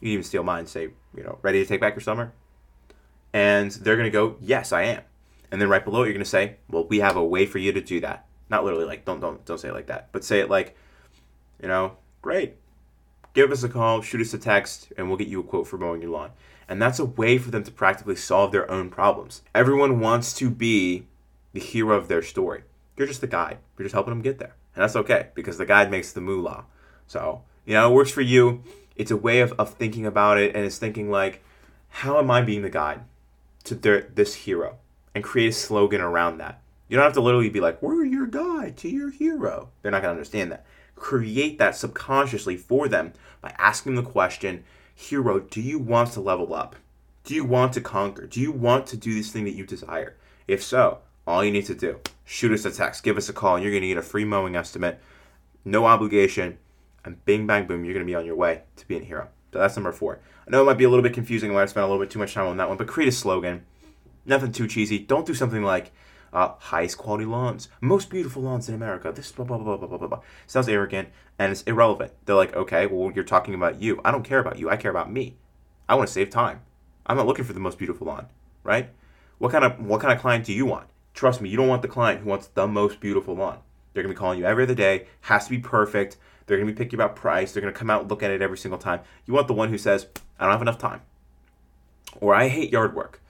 You 0.00 0.06
can 0.06 0.12
even 0.14 0.24
steal 0.24 0.42
mine 0.42 0.66
say, 0.66 0.90
you 1.16 1.22
know, 1.22 1.38
ready 1.42 1.62
to 1.62 1.68
take 1.68 1.80
back 1.80 1.94
your 1.94 2.00
summer? 2.00 2.32
And 3.32 3.70
they're 3.70 3.96
gonna 3.96 4.10
go, 4.10 4.36
Yes, 4.40 4.72
I 4.72 4.82
am. 4.82 5.02
And 5.52 5.60
then 5.60 5.68
right 5.68 5.84
below 5.84 6.02
it, 6.02 6.06
you're 6.06 6.14
going 6.14 6.24
to 6.24 6.30
say, 6.30 6.56
well, 6.70 6.86
we 6.86 7.00
have 7.00 7.16
a 7.16 7.24
way 7.24 7.44
for 7.44 7.58
you 7.58 7.72
to 7.72 7.80
do 7.82 8.00
that. 8.00 8.26
Not 8.48 8.64
literally 8.64 8.86
like, 8.86 9.04
don't, 9.04 9.20
don't, 9.20 9.44
don't 9.44 9.58
say 9.58 9.68
it 9.68 9.74
like 9.74 9.88
that, 9.88 10.08
but 10.10 10.24
say 10.24 10.40
it 10.40 10.48
like, 10.48 10.74
you 11.60 11.68
know, 11.68 11.98
great. 12.22 12.54
Give 13.34 13.52
us 13.52 13.62
a 13.62 13.68
call, 13.68 14.00
shoot 14.00 14.22
us 14.22 14.32
a 14.32 14.38
text, 14.38 14.92
and 14.96 15.08
we'll 15.08 15.18
get 15.18 15.28
you 15.28 15.40
a 15.40 15.42
quote 15.42 15.66
for 15.66 15.76
mowing 15.76 16.00
your 16.00 16.10
lawn. 16.10 16.30
And 16.72 16.80
that's 16.80 16.98
a 16.98 17.04
way 17.04 17.36
for 17.36 17.50
them 17.50 17.64
to 17.64 17.70
practically 17.70 18.16
solve 18.16 18.50
their 18.50 18.70
own 18.70 18.88
problems. 18.88 19.42
Everyone 19.54 20.00
wants 20.00 20.32
to 20.34 20.48
be 20.48 21.06
the 21.52 21.60
hero 21.60 21.96
of 21.96 22.08
their 22.08 22.22
story. 22.22 22.62
You're 22.96 23.06
just 23.06 23.20
the 23.20 23.26
guide. 23.26 23.58
You're 23.76 23.84
just 23.84 23.92
helping 23.92 24.12
them 24.12 24.22
get 24.22 24.38
there. 24.38 24.54
And 24.74 24.82
that's 24.82 24.96
okay 24.96 25.28
because 25.34 25.58
the 25.58 25.66
guide 25.66 25.90
makes 25.90 26.12
the 26.12 26.22
moolah. 26.22 26.64
So, 27.06 27.42
you 27.66 27.74
know, 27.74 27.90
it 27.90 27.94
works 27.94 28.10
for 28.10 28.22
you. 28.22 28.62
It's 28.96 29.10
a 29.10 29.16
way 29.16 29.40
of, 29.40 29.52
of 29.58 29.74
thinking 29.74 30.06
about 30.06 30.38
it, 30.38 30.56
and 30.56 30.64
it's 30.64 30.78
thinking 30.78 31.10
like, 31.10 31.42
how 31.88 32.18
am 32.18 32.30
I 32.30 32.40
being 32.40 32.62
the 32.62 32.70
guide 32.70 33.02
to 33.64 33.74
their, 33.74 34.08
this 34.14 34.34
hero? 34.34 34.78
and 35.14 35.24
create 35.24 35.48
a 35.48 35.52
slogan 35.52 36.00
around 36.00 36.38
that. 36.38 36.60
You 36.88 36.96
don't 36.96 37.04
have 37.04 37.14
to 37.14 37.20
literally 37.20 37.48
be 37.48 37.60
like, 37.60 37.80
we're 37.80 38.04
your 38.04 38.26
guide 38.26 38.76
to 38.78 38.88
your 38.88 39.10
hero. 39.10 39.70
They're 39.80 39.92
not 39.92 40.02
going 40.02 40.14
to 40.14 40.18
understand 40.18 40.52
that. 40.52 40.66
Create 40.94 41.58
that 41.58 41.76
subconsciously 41.76 42.56
for 42.56 42.88
them 42.88 43.12
by 43.40 43.54
asking 43.58 43.94
the 43.94 44.02
question, 44.02 44.64
Hero, 44.94 45.40
do 45.40 45.60
you 45.60 45.78
want 45.78 46.12
to 46.12 46.20
level 46.20 46.54
up? 46.54 46.76
Do 47.24 47.34
you 47.34 47.44
want 47.44 47.72
to 47.74 47.80
conquer? 47.80 48.26
Do 48.26 48.40
you 48.40 48.52
want 48.52 48.86
to 48.88 48.96
do 48.96 49.14
this 49.14 49.30
thing 49.30 49.44
that 49.44 49.54
you 49.54 49.64
desire? 49.64 50.16
If 50.48 50.62
so, 50.62 50.98
all 51.26 51.44
you 51.44 51.50
need 51.50 51.66
to 51.66 51.74
do, 51.74 52.00
shoot 52.24 52.52
us 52.52 52.64
a 52.64 52.70
text, 52.70 53.04
give 53.04 53.16
us 53.16 53.28
a 53.28 53.32
call, 53.32 53.56
and 53.56 53.62
you're 53.62 53.72
going 53.72 53.82
to 53.82 53.88
get 53.88 53.96
a 53.96 54.02
free 54.02 54.24
mowing 54.24 54.56
estimate, 54.56 55.00
no 55.64 55.86
obligation, 55.86 56.58
and 57.04 57.24
bing, 57.24 57.46
bang, 57.46 57.66
boom, 57.66 57.84
you're 57.84 57.94
going 57.94 58.06
to 58.06 58.10
be 58.10 58.16
on 58.16 58.26
your 58.26 58.36
way 58.36 58.62
to 58.76 58.86
being 58.88 59.02
a 59.02 59.04
hero. 59.04 59.28
So 59.52 59.58
that's 59.58 59.76
number 59.76 59.92
four. 59.92 60.20
I 60.46 60.50
know 60.50 60.62
it 60.62 60.66
might 60.66 60.78
be 60.78 60.84
a 60.84 60.88
little 60.88 61.02
bit 61.02 61.14
confusing. 61.14 61.50
I 61.50 61.54
might 61.54 61.60
have 61.60 61.70
spent 61.70 61.84
a 61.84 61.86
little 61.86 62.02
bit 62.02 62.10
too 62.10 62.18
much 62.18 62.34
time 62.34 62.46
on 62.46 62.56
that 62.56 62.68
one, 62.68 62.78
but 62.78 62.88
create 62.88 63.08
a 63.08 63.12
slogan 63.12 63.64
Nothing 64.24 64.52
too 64.52 64.68
cheesy. 64.68 64.98
Don't 64.98 65.26
do 65.26 65.34
something 65.34 65.62
like 65.62 65.90
uh, 66.32 66.54
highest 66.58 66.98
quality 66.98 67.24
lawns, 67.24 67.68
most 67.80 68.10
beautiful 68.10 68.42
lawns 68.42 68.68
in 68.68 68.74
America. 68.74 69.12
This 69.14 69.32
blah 69.32 69.44
blah 69.44 69.58
blah 69.58 69.76
blah 69.76 69.88
blah 69.88 69.98
blah 69.98 70.08
blah. 70.08 70.20
Sounds 70.46 70.68
arrogant 70.68 71.08
and 71.38 71.52
it's 71.52 71.62
irrelevant. 71.62 72.12
They're 72.24 72.36
like, 72.36 72.54
okay, 72.54 72.86
well, 72.86 73.12
you're 73.14 73.24
talking 73.24 73.54
about 73.54 73.80
you. 73.82 74.00
I 74.04 74.10
don't 74.10 74.24
care 74.24 74.38
about 74.38 74.58
you. 74.58 74.70
I 74.70 74.76
care 74.76 74.90
about 74.90 75.10
me. 75.10 75.36
I 75.88 75.94
want 75.94 76.08
to 76.08 76.12
save 76.12 76.30
time. 76.30 76.62
I'm 77.06 77.16
not 77.16 77.26
looking 77.26 77.44
for 77.44 77.52
the 77.52 77.60
most 77.60 77.78
beautiful 77.78 78.06
lawn, 78.06 78.26
right? 78.62 78.90
What 79.38 79.52
kind 79.52 79.64
of 79.64 79.84
what 79.84 80.00
kind 80.00 80.12
of 80.12 80.20
client 80.20 80.44
do 80.46 80.52
you 80.52 80.66
want? 80.66 80.88
Trust 81.14 81.40
me, 81.40 81.50
you 81.50 81.56
don't 81.56 81.68
want 81.68 81.82
the 81.82 81.88
client 81.88 82.20
who 82.20 82.28
wants 82.28 82.46
the 82.48 82.66
most 82.66 83.00
beautiful 83.00 83.34
lawn. 83.34 83.58
They're 83.92 84.02
to 84.02 84.08
be 84.08 84.14
calling 84.14 84.38
you 84.38 84.46
every 84.46 84.64
other 84.64 84.74
day. 84.74 85.06
Has 85.22 85.44
to 85.44 85.50
be 85.50 85.58
perfect. 85.58 86.16
They're 86.46 86.58
to 86.58 86.64
be 86.64 86.72
picky 86.72 86.96
about 86.96 87.16
price. 87.16 87.52
They're 87.52 87.62
to 87.62 87.72
come 87.72 87.90
out 87.90 88.08
look 88.08 88.22
at 88.22 88.30
it 88.30 88.42
every 88.42 88.58
single 88.58 88.78
time. 88.78 89.00
You 89.26 89.34
want 89.34 89.48
the 89.48 89.54
one 89.54 89.68
who 89.68 89.78
says, 89.78 90.06
I 90.38 90.44
don't 90.44 90.52
have 90.52 90.62
enough 90.62 90.78
time. 90.78 91.02
Or 92.20 92.34
I 92.34 92.48
hate 92.48 92.72
yard 92.72 92.94
work. 92.94 93.20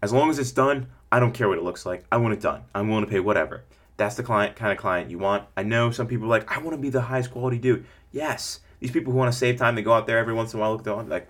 As 0.00 0.12
long 0.12 0.30
as 0.30 0.38
it's 0.38 0.52
done, 0.52 0.88
I 1.10 1.20
don't 1.20 1.32
care 1.32 1.48
what 1.48 1.58
it 1.58 1.64
looks 1.64 1.86
like. 1.86 2.04
I 2.12 2.18
want 2.18 2.34
it 2.34 2.40
done. 2.40 2.62
I'm 2.74 2.88
willing 2.88 3.04
to 3.04 3.10
pay 3.10 3.20
whatever. 3.20 3.64
That's 3.96 4.14
the 4.14 4.22
client 4.22 4.56
kind 4.56 4.72
of 4.72 4.78
client 4.78 5.10
you 5.10 5.18
want. 5.18 5.44
I 5.56 5.62
know 5.62 5.90
some 5.90 6.06
people 6.06 6.26
are 6.26 6.30
like, 6.30 6.50
I 6.50 6.58
want 6.58 6.76
to 6.76 6.80
be 6.80 6.90
the 6.90 7.02
highest 7.02 7.32
quality 7.32 7.58
dude. 7.58 7.84
Yes. 8.12 8.60
These 8.80 8.92
people 8.92 9.12
who 9.12 9.18
want 9.18 9.32
to 9.32 9.38
save 9.38 9.58
time, 9.58 9.74
they 9.74 9.82
go 9.82 9.92
out 9.92 10.06
there 10.06 10.18
every 10.18 10.34
once 10.34 10.52
in 10.52 10.58
a 10.58 10.62
while, 10.62 10.72
look 10.72 10.86
at 10.86 11.08
like, 11.08 11.28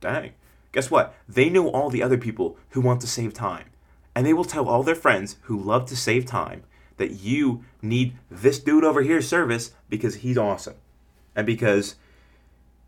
dang. 0.00 0.32
Guess 0.72 0.90
what? 0.90 1.14
They 1.28 1.48
know 1.48 1.70
all 1.70 1.90
the 1.90 2.02
other 2.02 2.18
people 2.18 2.56
who 2.70 2.80
want 2.80 3.00
to 3.00 3.06
save 3.06 3.34
time. 3.34 3.66
And 4.14 4.26
they 4.26 4.32
will 4.32 4.44
tell 4.44 4.68
all 4.68 4.82
their 4.82 4.94
friends 4.94 5.36
who 5.42 5.58
love 5.58 5.86
to 5.86 5.96
save 5.96 6.26
time 6.26 6.64
that 6.98 7.12
you 7.12 7.64
need 7.80 8.14
this 8.30 8.58
dude 8.58 8.84
over 8.84 9.02
here's 9.02 9.28
service 9.28 9.72
because 9.88 10.16
he's 10.16 10.36
awesome. 10.36 10.74
And 11.34 11.46
because, 11.46 11.96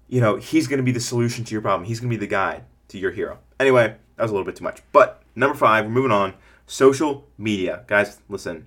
you 0.08 0.20
know, 0.20 0.36
he's 0.36 0.66
going 0.66 0.78
to 0.78 0.84
be 0.84 0.92
the 0.92 1.00
solution 1.00 1.44
to 1.44 1.52
your 1.52 1.62
problem. 1.62 1.86
He's 1.88 2.00
going 2.00 2.10
to 2.10 2.16
be 2.16 2.20
the 2.20 2.30
guide 2.30 2.64
to 2.88 2.98
your 2.98 3.12
hero. 3.12 3.38
Anyway, 3.58 3.96
that 4.16 4.22
was 4.22 4.30
a 4.30 4.34
little 4.34 4.44
bit 4.44 4.56
too 4.56 4.64
much. 4.64 4.82
But 4.92 5.22
number 5.40 5.56
five, 5.56 5.86
we're 5.86 5.90
moving 5.90 6.12
on. 6.12 6.34
Social 6.66 7.26
media. 7.36 7.82
Guys, 7.88 8.20
listen, 8.28 8.66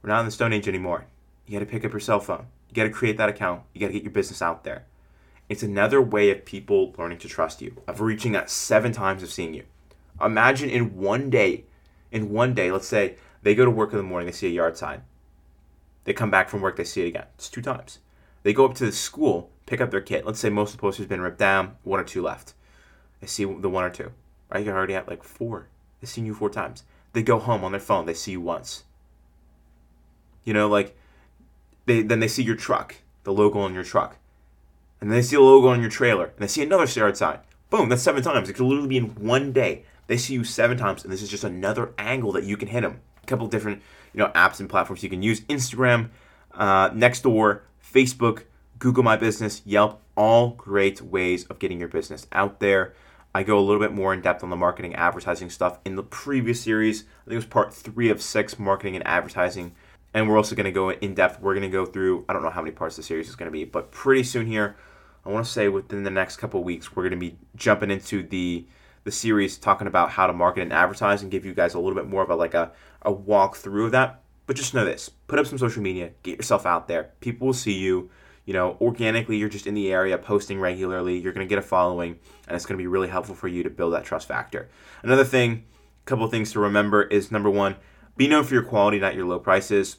we're 0.00 0.08
not 0.08 0.20
in 0.20 0.26
the 0.26 0.32
Stone 0.32 0.54
Age 0.54 0.68
anymore. 0.68 1.06
You 1.46 1.52
got 1.58 1.64
to 1.64 1.70
pick 1.70 1.84
up 1.84 1.92
your 1.92 2.00
cell 2.00 2.20
phone. 2.20 2.46
You 2.68 2.74
got 2.74 2.84
to 2.84 2.90
create 2.90 3.18
that 3.18 3.28
account. 3.28 3.62
You 3.74 3.80
got 3.80 3.88
to 3.88 3.92
get 3.92 4.04
your 4.04 4.12
business 4.12 4.40
out 4.40 4.64
there. 4.64 4.86
It's 5.48 5.62
another 5.62 6.00
way 6.00 6.30
of 6.30 6.44
people 6.44 6.94
learning 6.96 7.18
to 7.18 7.28
trust 7.28 7.60
you, 7.60 7.76
of 7.86 8.00
reaching 8.00 8.34
out 8.34 8.50
seven 8.50 8.92
times 8.92 9.22
of 9.22 9.30
seeing 9.30 9.54
you. 9.54 9.64
Imagine 10.20 10.70
in 10.70 10.96
one 10.96 11.28
day, 11.28 11.64
in 12.10 12.30
one 12.30 12.54
day, 12.54 12.72
let's 12.72 12.88
say 12.88 13.16
they 13.42 13.54
go 13.54 13.64
to 13.64 13.70
work 13.70 13.92
in 13.92 13.98
the 13.98 14.02
morning, 14.02 14.26
they 14.26 14.32
see 14.32 14.48
a 14.48 14.50
yard 14.50 14.76
sign. 14.76 15.02
They 16.04 16.12
come 16.12 16.30
back 16.30 16.48
from 16.48 16.62
work, 16.62 16.76
they 16.76 16.84
see 16.84 17.02
it 17.02 17.08
again. 17.08 17.26
It's 17.34 17.48
two 17.48 17.62
times. 17.62 17.98
They 18.42 18.52
go 18.52 18.64
up 18.64 18.74
to 18.74 18.86
the 18.86 18.92
school, 18.92 19.50
pick 19.66 19.80
up 19.80 19.90
their 19.90 20.00
kit. 20.00 20.24
Let's 20.24 20.40
say 20.40 20.50
most 20.50 20.70
of 20.70 20.78
the 20.78 20.80
posters 20.80 21.04
have 21.04 21.08
been 21.08 21.20
ripped 21.20 21.38
down, 21.38 21.76
one 21.84 22.00
or 22.00 22.04
two 22.04 22.22
left. 22.22 22.54
They 23.20 23.26
see 23.26 23.44
the 23.44 23.68
one 23.68 23.84
or 23.84 23.90
two. 23.90 24.12
Right? 24.48 24.64
You're 24.64 24.76
already 24.76 24.94
at 24.94 25.08
like 25.08 25.22
four. 25.22 25.68
They've 26.00 26.08
seen 26.08 26.26
you 26.26 26.34
four 26.34 26.50
times. 26.50 26.84
They 27.12 27.22
go 27.22 27.38
home 27.38 27.64
on 27.64 27.72
their 27.72 27.80
phone, 27.80 28.06
they 28.06 28.14
see 28.14 28.32
you 28.32 28.40
once. 28.40 28.84
You 30.44 30.52
know, 30.52 30.68
like 30.68 30.96
they 31.86 32.02
then 32.02 32.20
they 32.20 32.28
see 32.28 32.42
your 32.42 32.56
truck, 32.56 32.96
the 33.24 33.32
logo 33.32 33.58
on 33.60 33.74
your 33.74 33.84
truck. 33.84 34.18
And 35.00 35.10
then 35.10 35.18
they 35.18 35.22
see 35.22 35.36
the 35.36 35.42
logo 35.42 35.68
on 35.68 35.80
your 35.80 35.90
trailer, 35.90 36.26
and 36.26 36.38
they 36.38 36.46
see 36.46 36.62
another 36.62 36.84
yard 36.84 37.16
sign. 37.16 37.38
Boom, 37.68 37.88
that's 37.88 38.02
seven 38.02 38.22
times. 38.22 38.48
It 38.48 38.54
could 38.54 38.64
literally 38.64 38.88
be 38.88 38.96
in 38.96 39.14
one 39.16 39.52
day. 39.52 39.84
They 40.06 40.16
see 40.16 40.34
you 40.34 40.44
seven 40.44 40.78
times, 40.78 41.04
and 41.04 41.12
this 41.12 41.22
is 41.22 41.28
just 41.28 41.44
another 41.44 41.92
angle 41.98 42.32
that 42.32 42.44
you 42.44 42.56
can 42.56 42.68
hit 42.68 42.82
them. 42.82 43.00
A 43.22 43.26
couple 43.26 43.46
different, 43.48 43.82
you 44.12 44.18
know, 44.18 44.28
apps 44.28 44.60
and 44.60 44.70
platforms 44.70 45.02
you 45.02 45.10
can 45.10 45.22
use: 45.22 45.40
Instagram, 45.42 46.10
uh, 46.54 46.90
Nextdoor, 46.90 47.60
Facebook, 47.82 48.44
Google 48.78 49.02
My 49.02 49.16
Business, 49.16 49.62
Yelp. 49.64 50.00
All 50.16 50.50
great 50.50 51.02
ways 51.02 51.44
of 51.46 51.58
getting 51.58 51.78
your 51.78 51.88
business 51.88 52.26
out 52.32 52.60
there. 52.60 52.94
I 53.36 53.42
go 53.42 53.58
a 53.58 53.60
little 53.60 53.82
bit 53.82 53.92
more 53.92 54.14
in 54.14 54.22
depth 54.22 54.42
on 54.42 54.48
the 54.48 54.56
marketing 54.56 54.94
advertising 54.94 55.50
stuff 55.50 55.78
in 55.84 55.94
the 55.94 56.02
previous 56.02 56.62
series. 56.62 57.02
I 57.02 57.24
think 57.26 57.32
it 57.32 57.36
was 57.36 57.44
part 57.44 57.74
three 57.74 58.08
of 58.08 58.22
six 58.22 58.58
marketing 58.58 58.96
and 58.96 59.06
advertising. 59.06 59.74
And 60.14 60.26
we're 60.26 60.38
also 60.38 60.54
going 60.54 60.64
to 60.64 60.72
go 60.72 60.90
in 60.90 61.14
depth. 61.14 61.42
We're 61.42 61.52
going 61.52 61.60
to 61.60 61.68
go 61.68 61.84
through, 61.84 62.24
I 62.30 62.32
don't 62.32 62.40
know 62.40 62.48
how 62.48 62.62
many 62.62 62.72
parts 62.72 62.96
the 62.96 63.02
series 63.02 63.28
is 63.28 63.36
going 63.36 63.48
to 63.48 63.52
be, 63.52 63.66
but 63.66 63.90
pretty 63.90 64.22
soon 64.22 64.46
here, 64.46 64.74
I 65.22 65.28
want 65.28 65.44
to 65.44 65.52
say 65.52 65.68
within 65.68 66.02
the 66.02 66.10
next 66.10 66.38
couple 66.38 66.64
weeks, 66.64 66.96
we're 66.96 67.02
going 67.02 67.10
to 67.10 67.18
be 67.18 67.36
jumping 67.54 67.90
into 67.90 68.22
the 68.22 68.66
the 69.04 69.12
series 69.12 69.58
talking 69.58 69.86
about 69.86 70.10
how 70.10 70.26
to 70.26 70.32
market 70.32 70.62
and 70.62 70.72
advertise 70.72 71.20
and 71.20 71.30
give 71.30 71.44
you 71.44 71.52
guys 71.52 71.74
a 71.74 71.78
little 71.78 71.94
bit 71.94 72.08
more 72.08 72.22
of 72.22 72.30
a 72.30 72.34
like 72.34 72.54
a, 72.54 72.72
a 73.02 73.12
walkthrough 73.12 73.84
of 73.84 73.92
that. 73.92 74.22
But 74.46 74.56
just 74.56 74.72
know 74.72 74.86
this 74.86 75.10
put 75.26 75.38
up 75.38 75.46
some 75.46 75.58
social 75.58 75.82
media, 75.82 76.12
get 76.22 76.38
yourself 76.38 76.64
out 76.64 76.88
there. 76.88 77.10
People 77.20 77.48
will 77.48 77.54
see 77.54 77.74
you 77.74 78.08
you 78.46 78.52
know, 78.52 78.76
organically, 78.80 79.36
you're 79.36 79.48
just 79.48 79.66
in 79.66 79.74
the 79.74 79.92
area 79.92 80.16
posting 80.16 80.58
regularly, 80.58 81.18
you're 81.18 81.32
going 81.32 81.46
to 81.46 81.48
get 81.48 81.58
a 81.58 81.62
following, 81.62 82.18
and 82.46 82.56
it's 82.56 82.64
going 82.64 82.78
to 82.78 82.82
be 82.82 82.86
really 82.86 83.08
helpful 83.08 83.34
for 83.34 83.48
you 83.48 83.64
to 83.64 83.70
build 83.70 83.92
that 83.92 84.04
trust 84.04 84.28
factor. 84.28 84.68
Another 85.02 85.24
thing, 85.24 85.64
a 86.04 86.06
couple 86.06 86.26
things 86.28 86.52
to 86.52 86.60
remember 86.60 87.02
is 87.02 87.32
number 87.32 87.50
one, 87.50 87.76
be 88.16 88.28
known 88.28 88.44
for 88.44 88.54
your 88.54 88.62
quality, 88.62 88.98
not 88.98 89.14
your 89.16 89.26
low 89.26 89.40
prices. 89.40 89.98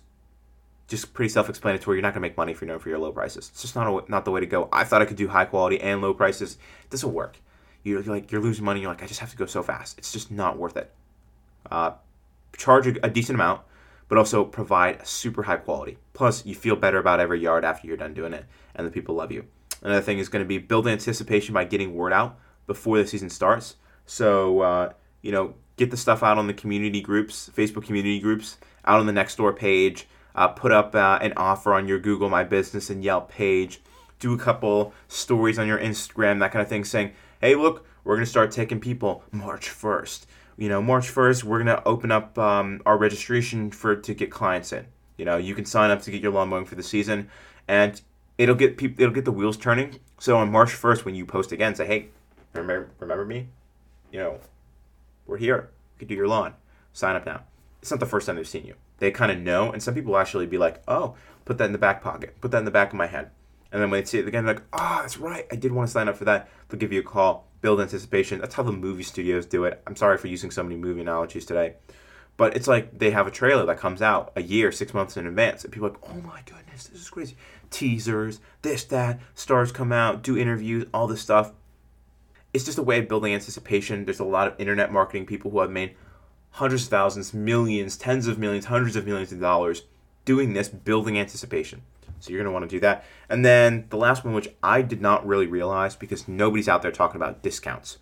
Just 0.88 1.14
pretty 1.14 1.28
self-explanatory. 1.28 1.98
You're 1.98 2.02
not 2.02 2.14
going 2.14 2.22
to 2.24 2.28
make 2.30 2.38
money 2.38 2.54
if 2.54 2.62
you're 2.62 2.70
known 2.70 2.80
for 2.80 2.88
your 2.88 2.98
low 2.98 3.12
prices. 3.12 3.50
It's 3.52 3.62
just 3.62 3.76
not 3.76 3.88
a, 3.88 4.10
not 4.10 4.24
the 4.24 4.32
way 4.32 4.40
to 4.40 4.46
go. 4.46 4.70
I 4.72 4.86
thought 4.86 5.02
I 5.02 5.06
could 5.06 5.18
do 5.18 5.28
high 5.28 5.44
quality 5.44 5.82
and 5.82 6.02
low 6.02 6.14
prices. 6.14 6.58
It 6.86 6.90
doesn't 6.90 7.14
work. 7.14 7.38
You're 7.84 8.02
like 8.04 8.32
you're 8.32 8.42
losing 8.42 8.64
money. 8.64 8.80
You're 8.80 8.90
like 8.90 9.04
I 9.04 9.06
just 9.06 9.20
have 9.20 9.32
to 9.32 9.38
go 9.38 9.46
so 9.46 9.62
fast. 9.62 9.98
It's 9.98 10.14
just 10.14 10.32
not 10.32 10.58
worth 10.58 10.78
it. 10.78 10.90
Uh, 11.70 11.92
charge 12.56 12.88
a, 12.88 13.06
a 13.06 13.10
decent 13.10 13.36
amount 13.36 13.62
but 14.08 14.18
also 14.18 14.44
provide 14.44 15.06
super 15.06 15.44
high 15.44 15.58
quality. 15.58 15.98
Plus, 16.14 16.46
you 16.46 16.56
feel 16.56 16.76
better 16.76 16.98
about 16.98 17.20
every 17.20 17.40
yard 17.40 17.66
after 17.66 17.88
you're 17.88 17.98
done 17.98 18.14
doing 18.14 18.34
it, 18.34 18.46
and 18.76 18.86
the 18.86 18.92
people 18.92 19.16
love 19.16 19.32
you. 19.32 19.46
Another 19.82 20.02
thing 20.02 20.20
is 20.20 20.30
going 20.30 20.44
to 20.44 20.48
be 20.48 20.58
build 20.58 20.88
anticipation 20.88 21.54
by 21.54 21.64
getting 21.64 21.96
word 21.96 22.14
out 22.14 22.40
before 22.66 22.98
the 22.98 23.08
season 23.08 23.30
starts. 23.30 23.76
So, 24.06 24.62
uh, 24.62 24.94
you 25.22 25.32
know, 25.32 25.56
get 25.76 25.92
the 25.92 25.98
stuff 25.98 26.24
out 26.24 26.38
on 26.38 26.48
the 26.48 26.54
community 26.54 27.02
groups, 27.02 27.50
Facebook 27.56 27.86
community 27.86 28.20
groups, 28.20 28.58
out 28.86 29.00
on 29.00 29.06
the 29.06 29.14
Nextdoor 29.14 29.56
page. 29.56 30.08
Uh, 30.36 30.48
put 30.48 30.72
up 30.72 30.94
uh, 30.94 31.18
an 31.22 31.34
offer 31.36 31.74
on 31.74 31.88
your 31.88 32.00
Google 32.00 32.30
My 32.30 32.44
Business 32.44 32.90
and 32.90 33.04
Yelp 33.04 33.30
page. 33.30 33.82
Do 34.20 34.34
a 34.34 34.38
couple 34.38 34.94
stories 35.08 35.60
on 35.60 35.68
your 35.68 35.80
Instagram, 35.80 36.40
that 36.40 36.52
kind 36.52 36.62
of 36.62 36.70
thing, 36.70 36.84
saying, 36.84 37.12
hey, 37.42 37.56
look, 37.56 37.86
we're 38.04 38.16
going 38.16 38.26
to 38.26 38.30
start 38.30 38.52
taking 38.52 38.80
people 38.80 39.24
March 39.32 39.70
1st 39.70 40.26
you 40.58 40.70
know, 40.70 40.82
March 40.82 41.14
1st, 41.14 41.44
we're 41.44 41.64
going 41.64 41.76
to 41.76 41.88
open 41.88 42.12
up 42.12 42.38
um, 42.38 42.82
our 42.86 42.98
registration 42.98 43.70
for 43.70 43.96
to 43.96 44.14
get 44.14 44.32
clients 44.32 44.74
in. 44.74 44.88
You 45.16 45.26
know, 45.26 45.38
you 45.38 45.54
can 45.54 45.66
sign 45.66 45.92
up 45.92 46.02
to 46.02 46.12
get 46.12 46.22
your 46.22 46.32
lawn 46.32 46.50
mowing 46.50 46.66
for 46.66 46.76
the 46.76 46.84
season, 46.84 47.30
and 47.68 48.02
it'll 48.38 48.56
get 48.56 48.78
people, 48.78 49.02
it'll 49.02 49.14
get 49.14 49.26
the 49.26 49.32
wheels 49.32 49.56
turning. 49.56 50.00
So 50.20 50.38
on 50.38 50.52
March 50.52 50.70
1st, 50.70 51.06
when 51.06 51.16
you 51.16 51.26
post 51.26 51.52
again, 51.52 51.76
say, 51.76 51.86
hey, 51.86 52.08
remember, 52.54 52.90
remember 53.00 53.26
me? 53.26 53.48
You 54.12 54.20
know, 54.20 54.40
we're 55.28 55.38
here. 55.38 55.70
You 55.96 56.00
can 56.00 56.08
do 56.08 56.16
your 56.16 56.28
lawn. 56.28 56.56
Sign 56.92 57.16
up 57.16 57.26
now. 57.26 57.44
It's 57.82 57.92
not 57.92 58.00
the 58.00 58.06
first 58.08 58.26
time 58.26 58.36
they've 58.36 58.48
seen 58.48 58.66
you. 58.66 58.76
They 58.98 59.12
kind 59.12 59.32
of 59.32 59.38
know, 59.38 59.72
and 59.72 59.82
some 59.82 59.94
people 59.94 60.18
actually 60.18 60.48
be 60.48 60.58
like, 60.58 60.82
oh, 60.88 61.16
put 61.46 61.60
that 61.60 61.66
in 61.66 61.72
the 61.72 61.78
back 61.78 62.02
pocket. 62.02 62.40
Put 62.42 62.50
that 62.52 62.60
in 62.60 62.66
the 62.66 62.72
back 62.72 62.90
of 62.90 62.96
my 62.96 63.08
head. 63.08 63.30
And 63.72 63.82
then 63.82 63.92
when 63.92 64.02
they 64.02 64.06
see 64.06 64.18
it 64.18 64.28
again, 64.28 64.46
they're 64.46 64.56
like, 64.56 64.64
oh, 64.74 65.00
that's 65.02 65.18
right. 65.18 65.46
I 65.52 65.56
did 65.56 65.72
want 65.72 65.88
to 65.88 65.92
sign 65.92 66.08
up 66.08 66.16
for 66.16 66.26
that. 66.26 66.50
They'll 66.70 66.80
give 66.80 66.94
you 66.94 67.02
a 67.02 67.04
call 67.04 67.47
build 67.68 67.82
anticipation. 67.82 68.40
That's 68.40 68.56
how 68.56 68.64
the 68.64 68.72
movie 68.72 69.04
studios 69.04 69.46
do 69.46 69.66
it. 69.66 69.82
I'm 69.86 69.98
sorry 69.98 70.18
for 70.18 70.28
using 70.28 70.52
so 70.52 70.64
many 70.64 70.78
movie 70.78 71.02
analogies 71.02 71.46
today. 71.46 71.74
But 72.38 72.56
it's 72.56 72.66
like 72.66 72.98
they 72.98 73.12
have 73.12 73.28
a 73.28 73.32
trailer 73.32 73.66
that 73.66 73.78
comes 73.78 74.02
out 74.02 74.32
a 74.38 74.42
year, 74.42 74.72
six 74.72 74.94
months 74.94 75.18
in 75.18 75.28
advance, 75.28 75.66
and 75.66 75.74
people 75.74 75.90
are 75.90 75.92
like, 75.92 76.10
oh 76.10 76.22
my 76.22 76.42
goodness, 76.46 76.88
this 76.88 77.02
is 77.02 77.10
crazy. 77.10 77.36
Teasers, 77.70 78.40
this, 78.62 78.86
that, 78.86 79.20
stars 79.36 79.74
come 79.74 79.92
out, 79.92 80.24
do 80.24 80.38
interviews, 80.38 80.86
all 80.94 81.08
this 81.08 81.20
stuff. 81.20 81.52
It's 82.54 82.64
just 82.64 82.78
a 82.78 82.84
way 82.84 83.00
of 83.00 83.10
building 83.10 83.34
anticipation. 83.34 84.06
There's 84.06 84.22
a 84.22 84.24
lot 84.24 84.48
of 84.48 84.58
internet 84.62 84.90
marketing 84.90 85.26
people 85.26 85.52
who 85.52 85.60
have 85.60 85.70
made 85.70 85.94
hundreds 86.52 86.84
of 86.84 86.90
thousands, 86.90 87.34
millions, 87.34 87.98
tens 87.98 88.28
of 88.28 88.40
millions, 88.40 88.68
hundreds 88.68 88.96
of 88.96 89.06
millions 89.06 89.34
of 89.34 89.42
dollars 89.42 89.84
doing 90.24 90.54
this, 90.54 90.70
building 90.70 91.20
anticipation. 91.20 91.82
So 92.20 92.32
you're 92.32 92.40
going 92.40 92.52
to 92.52 92.52
want 92.52 92.70
to 92.70 92.76
do 92.76 92.80
that. 92.82 93.06
And 93.30 93.46
then 93.46 93.86
the 93.90 93.98
last 93.98 94.26
one, 94.26 94.34
which 94.34 94.50
I 94.64 94.82
did 94.82 95.02
not 95.02 95.26
really 95.26 95.48
realize 95.48 95.96
because 95.96 96.28
nobody's 96.28 96.68
out 96.68 96.82
there 96.82 96.92
talking 96.92 97.18
about 97.18 97.44
discounts. 97.44 97.98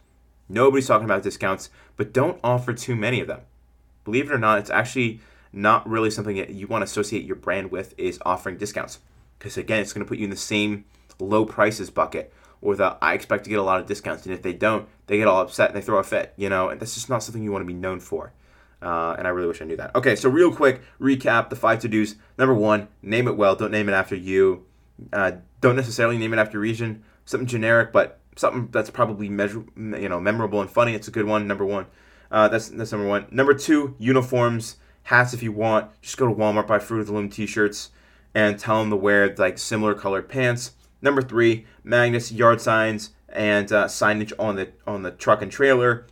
Nobody's 0.47 0.87
talking 0.87 1.05
about 1.05 1.23
discounts, 1.23 1.69
but 1.97 2.13
don't 2.13 2.39
offer 2.43 2.73
too 2.73 2.95
many 2.95 3.19
of 3.19 3.27
them. 3.27 3.41
Believe 4.03 4.29
it 4.29 4.33
or 4.33 4.37
not, 4.37 4.59
it's 4.59 4.69
actually 4.69 5.19
not 5.51 5.87
really 5.89 6.11
something 6.11 6.35
that 6.37 6.51
you 6.51 6.67
want 6.67 6.81
to 6.81 6.85
associate 6.85 7.25
your 7.25 7.35
brand 7.35 7.71
with 7.71 7.93
is 7.97 8.19
offering 8.25 8.57
discounts. 8.57 8.99
Because 9.39 9.57
again, 9.57 9.81
it's 9.81 9.93
going 9.93 10.05
to 10.05 10.09
put 10.09 10.17
you 10.17 10.25
in 10.25 10.29
the 10.29 10.35
same 10.35 10.85
low 11.19 11.45
prices 11.45 11.89
bucket 11.89 12.33
or 12.61 12.75
the 12.75 12.97
I 13.01 13.13
expect 13.13 13.43
to 13.45 13.49
get 13.49 13.59
a 13.59 13.63
lot 13.63 13.79
of 13.79 13.87
discounts. 13.87 14.25
And 14.25 14.33
if 14.33 14.41
they 14.41 14.53
don't, 14.53 14.87
they 15.07 15.17
get 15.17 15.27
all 15.27 15.41
upset 15.41 15.69
and 15.69 15.77
they 15.77 15.85
throw 15.85 15.97
a 15.97 16.03
fit, 16.03 16.33
you 16.35 16.49
know, 16.49 16.69
and 16.69 16.79
that's 16.79 16.93
just 16.93 17.09
not 17.09 17.23
something 17.23 17.43
you 17.43 17.51
want 17.51 17.61
to 17.61 17.67
be 17.67 17.73
known 17.73 17.99
for. 17.99 18.33
Uh, 18.85 19.15
and 19.17 19.25
I 19.25 19.31
really 19.31 19.47
wish 19.47 19.63
I 19.63 19.65
knew 19.65 19.77
that. 19.77 19.95
Okay, 19.95 20.15
so 20.15 20.29
real 20.29 20.53
quick 20.53 20.81
recap 21.01 21.49
the 21.49 21.55
five 21.55 21.79
to 21.79 21.87
dos. 21.87 22.15
Number 22.37 22.53
one, 22.53 22.87
name 23.01 23.27
it 23.27 23.35
well. 23.35 23.55
Don't 23.55 23.71
name 23.71 23.89
it 23.89 23.93
after 23.93 24.15
you. 24.15 24.63
Uh, 25.11 25.31
don't 25.59 25.75
necessarily 25.75 26.19
name 26.19 26.33
it 26.33 26.37
after 26.37 26.59
region. 26.59 27.03
Something 27.25 27.47
generic, 27.47 27.91
but 27.91 28.19
something 28.35 28.69
that's 28.71 28.91
probably 28.91 29.27
measure, 29.27 29.65
you 29.75 30.07
know, 30.07 30.19
memorable 30.19 30.61
and 30.61 30.69
funny. 30.69 30.93
It's 30.93 31.07
a 31.07 31.11
good 31.11 31.25
one. 31.25 31.47
Number 31.47 31.65
one. 31.65 31.87
Uh, 32.29 32.47
that's 32.47 32.69
that's 32.69 32.91
number 32.91 33.07
one. 33.07 33.25
Number 33.31 33.55
two, 33.55 33.95
uniforms, 33.97 34.77
hats 35.03 35.33
if 35.33 35.41
you 35.41 35.51
want. 35.51 35.89
Just 36.03 36.17
go 36.17 36.27
to 36.27 36.33
Walmart, 36.33 36.67
buy 36.67 36.77
Fruit 36.77 36.99
of 36.99 37.07
the 37.07 37.13
Loom 37.13 37.29
t-shirts, 37.29 37.89
and 38.35 38.59
tell 38.59 38.81
them 38.81 38.91
to 38.91 38.95
wear 38.95 39.33
like 39.35 39.57
similar 39.57 39.95
colored 39.95 40.29
pants. 40.29 40.73
Number 41.01 41.23
three, 41.23 41.65
magnets, 41.83 42.31
yard 42.31 42.61
signs, 42.61 43.11
and 43.29 43.71
uh, 43.71 43.85
signage 43.85 44.33
on 44.37 44.57
the 44.57 44.69
on 44.85 45.01
the 45.01 45.11
truck 45.11 45.41
and 45.41 45.51
trailer 45.51 46.05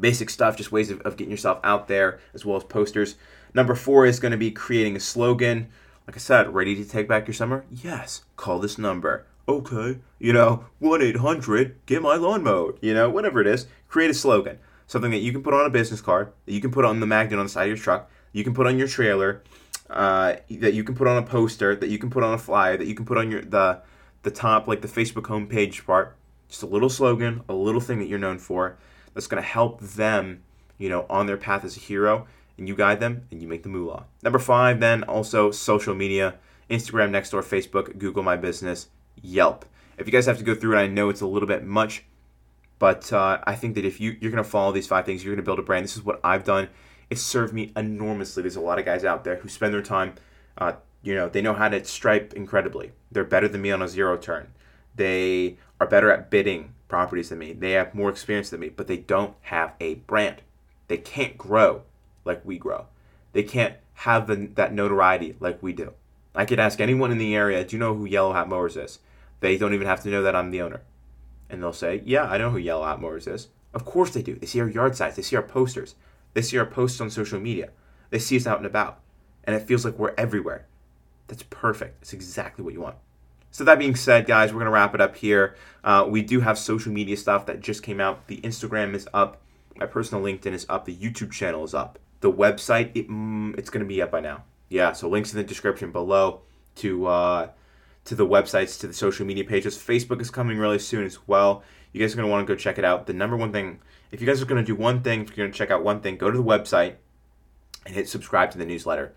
basic 0.00 0.30
stuff, 0.30 0.56
just 0.56 0.72
ways 0.72 0.90
of, 0.90 1.00
of 1.02 1.16
getting 1.16 1.30
yourself 1.30 1.60
out 1.64 1.88
there, 1.88 2.20
as 2.34 2.44
well 2.44 2.56
as 2.56 2.64
posters. 2.64 3.16
Number 3.54 3.74
four 3.74 4.06
is 4.06 4.20
going 4.20 4.32
to 4.32 4.38
be 4.38 4.50
creating 4.50 4.96
a 4.96 5.00
slogan. 5.00 5.68
Like 6.06 6.16
I 6.16 6.20
said, 6.20 6.54
ready 6.54 6.74
to 6.76 6.84
take 6.84 7.08
back 7.08 7.26
your 7.26 7.34
summer? 7.34 7.64
Yes. 7.70 8.22
Call 8.36 8.58
this 8.58 8.78
number. 8.78 9.26
Okay. 9.48 9.98
You 10.18 10.32
know, 10.32 10.66
1 10.78 11.02
800, 11.02 11.86
get 11.86 12.02
my 12.02 12.16
lawn 12.16 12.42
mowed. 12.42 12.78
You 12.82 12.94
know, 12.94 13.08
whatever 13.08 13.40
it 13.40 13.46
is, 13.46 13.66
create 13.88 14.10
a 14.10 14.14
slogan. 14.14 14.58
Something 14.86 15.10
that 15.10 15.18
you 15.18 15.32
can 15.32 15.42
put 15.42 15.54
on 15.54 15.66
a 15.66 15.70
business 15.70 16.00
card, 16.00 16.32
that 16.46 16.52
you 16.52 16.60
can 16.60 16.70
put 16.70 16.84
on 16.84 17.00
the 17.00 17.06
magnet 17.06 17.38
on 17.38 17.46
the 17.46 17.50
side 17.50 17.64
of 17.64 17.68
your 17.68 17.76
truck, 17.76 18.10
you 18.32 18.42
can 18.42 18.54
put 18.54 18.66
on 18.66 18.78
your 18.78 18.88
trailer, 18.88 19.42
uh, 19.90 20.36
that 20.50 20.74
you 20.74 20.84
can 20.84 20.94
put 20.94 21.06
on 21.06 21.18
a 21.18 21.22
poster, 21.22 21.74
that 21.76 21.90
you 21.90 21.98
can 21.98 22.10
put 22.10 22.22
on 22.22 22.32
a 22.32 22.38
flyer, 22.38 22.76
that 22.76 22.86
you 22.86 22.94
can 22.94 23.04
put 23.04 23.18
on 23.18 23.30
your 23.30 23.42
the 23.42 23.80
the 24.22 24.30
top 24.30 24.66
like 24.66 24.80
the 24.80 24.88
Facebook 24.88 25.24
homepage 25.24 25.84
part. 25.84 26.16
Just 26.48 26.62
a 26.62 26.66
little 26.66 26.88
slogan, 26.88 27.42
a 27.48 27.54
little 27.54 27.80
thing 27.80 27.98
that 27.98 28.08
you're 28.08 28.18
known 28.18 28.38
for 28.38 28.78
that's 29.14 29.26
going 29.26 29.42
to 29.42 29.48
help 29.48 29.80
them, 29.80 30.42
you 30.78 30.88
know, 30.88 31.06
on 31.08 31.26
their 31.26 31.36
path 31.36 31.64
as 31.64 31.76
a 31.76 31.80
hero, 31.80 32.26
and 32.56 32.68
you 32.68 32.74
guide 32.74 33.00
them 33.00 33.26
and 33.30 33.40
you 33.42 33.48
make 33.48 33.62
the 33.62 33.68
moolah. 33.68 34.06
Number 34.22 34.38
five, 34.38 34.80
then 34.80 35.04
also 35.04 35.50
social 35.50 35.94
media, 35.94 36.34
Instagram, 36.70 37.10
Nextdoor, 37.10 37.42
Facebook, 37.42 37.98
Google 37.98 38.22
My 38.22 38.36
Business, 38.36 38.88
Yelp. 39.22 39.64
If 39.96 40.06
you 40.06 40.12
guys 40.12 40.26
have 40.26 40.38
to 40.38 40.44
go 40.44 40.54
through 40.54 40.76
it, 40.76 40.80
I 40.80 40.86
know 40.86 41.08
it's 41.08 41.20
a 41.20 41.26
little 41.26 41.48
bit 41.48 41.64
much, 41.64 42.04
but 42.78 43.12
uh, 43.12 43.38
I 43.44 43.54
think 43.54 43.74
that 43.74 43.84
if 43.84 44.00
you 44.00 44.16
you're 44.20 44.30
going 44.30 44.42
to 44.42 44.48
follow 44.48 44.72
these 44.72 44.86
five 44.86 45.04
things, 45.04 45.24
you're 45.24 45.34
going 45.34 45.42
to 45.42 45.46
build 45.46 45.58
a 45.58 45.62
brand. 45.62 45.84
This 45.84 45.96
is 45.96 46.04
what 46.04 46.20
I've 46.22 46.44
done. 46.44 46.68
It 47.10 47.18
served 47.18 47.52
me 47.52 47.72
enormously. 47.76 48.42
There's 48.42 48.56
a 48.56 48.60
lot 48.60 48.78
of 48.78 48.84
guys 48.84 49.04
out 49.04 49.24
there 49.24 49.36
who 49.36 49.48
spend 49.48 49.72
their 49.72 49.82
time, 49.82 50.14
uh, 50.58 50.74
you 51.02 51.14
know, 51.14 51.28
they 51.28 51.40
know 51.40 51.54
how 51.54 51.68
to 51.68 51.82
stripe 51.84 52.34
incredibly. 52.34 52.92
They're 53.10 53.24
better 53.24 53.48
than 53.48 53.62
me 53.62 53.72
on 53.72 53.82
a 53.82 53.88
zero 53.88 54.16
turn. 54.16 54.48
They 54.94 55.56
are 55.80 55.86
better 55.86 56.10
at 56.10 56.30
bidding 56.30 56.74
properties 56.88 57.28
than 57.28 57.38
me. 57.38 57.52
They 57.52 57.72
have 57.72 57.94
more 57.94 58.10
experience 58.10 58.50
than 58.50 58.60
me, 58.60 58.70
but 58.70 58.86
they 58.86 58.96
don't 58.96 59.34
have 59.42 59.74
a 59.80 59.96
brand. 59.96 60.42
They 60.88 60.96
can't 60.96 61.38
grow 61.38 61.82
like 62.24 62.44
we 62.44 62.58
grow. 62.58 62.86
They 63.32 63.42
can't 63.42 63.74
have 63.94 64.26
the, 64.26 64.48
that 64.54 64.72
notoriety 64.72 65.36
like 65.38 65.62
we 65.62 65.72
do. 65.72 65.92
I 66.34 66.44
could 66.44 66.58
ask 66.58 66.80
anyone 66.80 67.10
in 67.10 67.18
the 67.18 67.34
area, 67.34 67.64
do 67.64 67.76
you 67.76 67.80
know 67.80 67.94
who 67.94 68.04
Yellow 68.04 68.32
Hat 68.32 68.48
Mowers 68.48 68.76
is? 68.76 69.00
They 69.40 69.58
don't 69.58 69.74
even 69.74 69.86
have 69.86 70.02
to 70.02 70.08
know 70.08 70.22
that 70.22 70.36
I'm 70.36 70.50
the 70.50 70.62
owner. 70.62 70.82
And 71.50 71.62
they'll 71.62 71.72
say, 71.72 72.02
yeah, 72.04 72.24
I 72.24 72.38
know 72.38 72.50
who 72.50 72.58
Yellow 72.58 72.86
Hat 72.86 73.00
Mowers 73.00 73.26
is. 73.26 73.48
Of 73.74 73.84
course 73.84 74.10
they 74.10 74.22
do. 74.22 74.34
They 74.34 74.46
see 74.46 74.60
our 74.60 74.68
yard 74.68 74.96
signs. 74.96 75.16
They 75.16 75.22
see 75.22 75.36
our 75.36 75.42
posters. 75.42 75.94
They 76.34 76.42
see 76.42 76.58
our 76.58 76.66
posts 76.66 77.00
on 77.00 77.10
social 77.10 77.40
media. 77.40 77.70
They 78.10 78.18
see 78.18 78.36
us 78.36 78.46
out 78.46 78.58
and 78.58 78.66
about. 78.66 79.00
And 79.44 79.54
it 79.54 79.66
feels 79.66 79.84
like 79.84 79.98
we're 79.98 80.14
everywhere. 80.16 80.66
That's 81.26 81.42
perfect. 81.44 82.02
It's 82.02 82.12
exactly 82.12 82.64
what 82.64 82.74
you 82.74 82.80
want. 82.80 82.96
So 83.50 83.64
that 83.64 83.78
being 83.78 83.94
said, 83.94 84.26
guys, 84.26 84.52
we're 84.52 84.60
gonna 84.60 84.70
wrap 84.70 84.94
it 84.94 85.00
up 85.00 85.16
here. 85.16 85.56
Uh, 85.82 86.06
we 86.08 86.22
do 86.22 86.40
have 86.40 86.58
social 86.58 86.92
media 86.92 87.16
stuff 87.16 87.46
that 87.46 87.60
just 87.60 87.82
came 87.82 88.00
out. 88.00 88.26
The 88.26 88.40
Instagram 88.42 88.94
is 88.94 89.08
up. 89.14 89.40
My 89.76 89.86
personal 89.86 90.22
LinkedIn 90.22 90.52
is 90.52 90.66
up. 90.68 90.84
The 90.84 90.94
YouTube 90.94 91.32
channel 91.32 91.64
is 91.64 91.74
up. 91.74 91.98
The 92.20 92.32
website, 92.32 92.90
it, 92.94 93.08
mm, 93.08 93.56
it's 93.58 93.70
gonna 93.70 93.84
be 93.84 94.02
up 94.02 94.10
by 94.10 94.20
now. 94.20 94.44
Yeah. 94.68 94.92
So 94.92 95.08
links 95.08 95.32
in 95.32 95.38
the 95.38 95.44
description 95.44 95.92
below 95.92 96.42
to 96.76 97.06
uh, 97.06 97.48
to 98.04 98.14
the 98.14 98.26
websites, 98.26 98.78
to 98.80 98.86
the 98.86 98.94
social 98.94 99.26
media 99.26 99.44
pages. 99.44 99.76
Facebook 99.76 100.20
is 100.20 100.30
coming 100.30 100.58
really 100.58 100.78
soon 100.78 101.04
as 101.04 101.26
well. 101.26 101.62
You 101.92 102.00
guys 102.00 102.12
are 102.12 102.16
gonna 102.16 102.28
want 102.28 102.46
to 102.46 102.52
go 102.52 102.56
check 102.56 102.78
it 102.78 102.84
out. 102.84 103.06
The 103.06 103.12
number 103.14 103.36
one 103.36 103.52
thing, 103.52 103.80
if 104.12 104.20
you 104.20 104.26
guys 104.26 104.42
are 104.42 104.46
gonna 104.46 104.62
do 104.62 104.74
one 104.74 105.02
thing, 105.02 105.22
if 105.22 105.36
you're 105.36 105.46
gonna 105.46 105.56
check 105.56 105.70
out 105.70 105.82
one 105.82 106.00
thing, 106.00 106.16
go 106.16 106.30
to 106.30 106.36
the 106.36 106.44
website 106.44 106.96
and 107.86 107.94
hit 107.94 108.08
subscribe 108.08 108.50
to 108.50 108.58
the 108.58 108.66
newsletter 108.66 109.14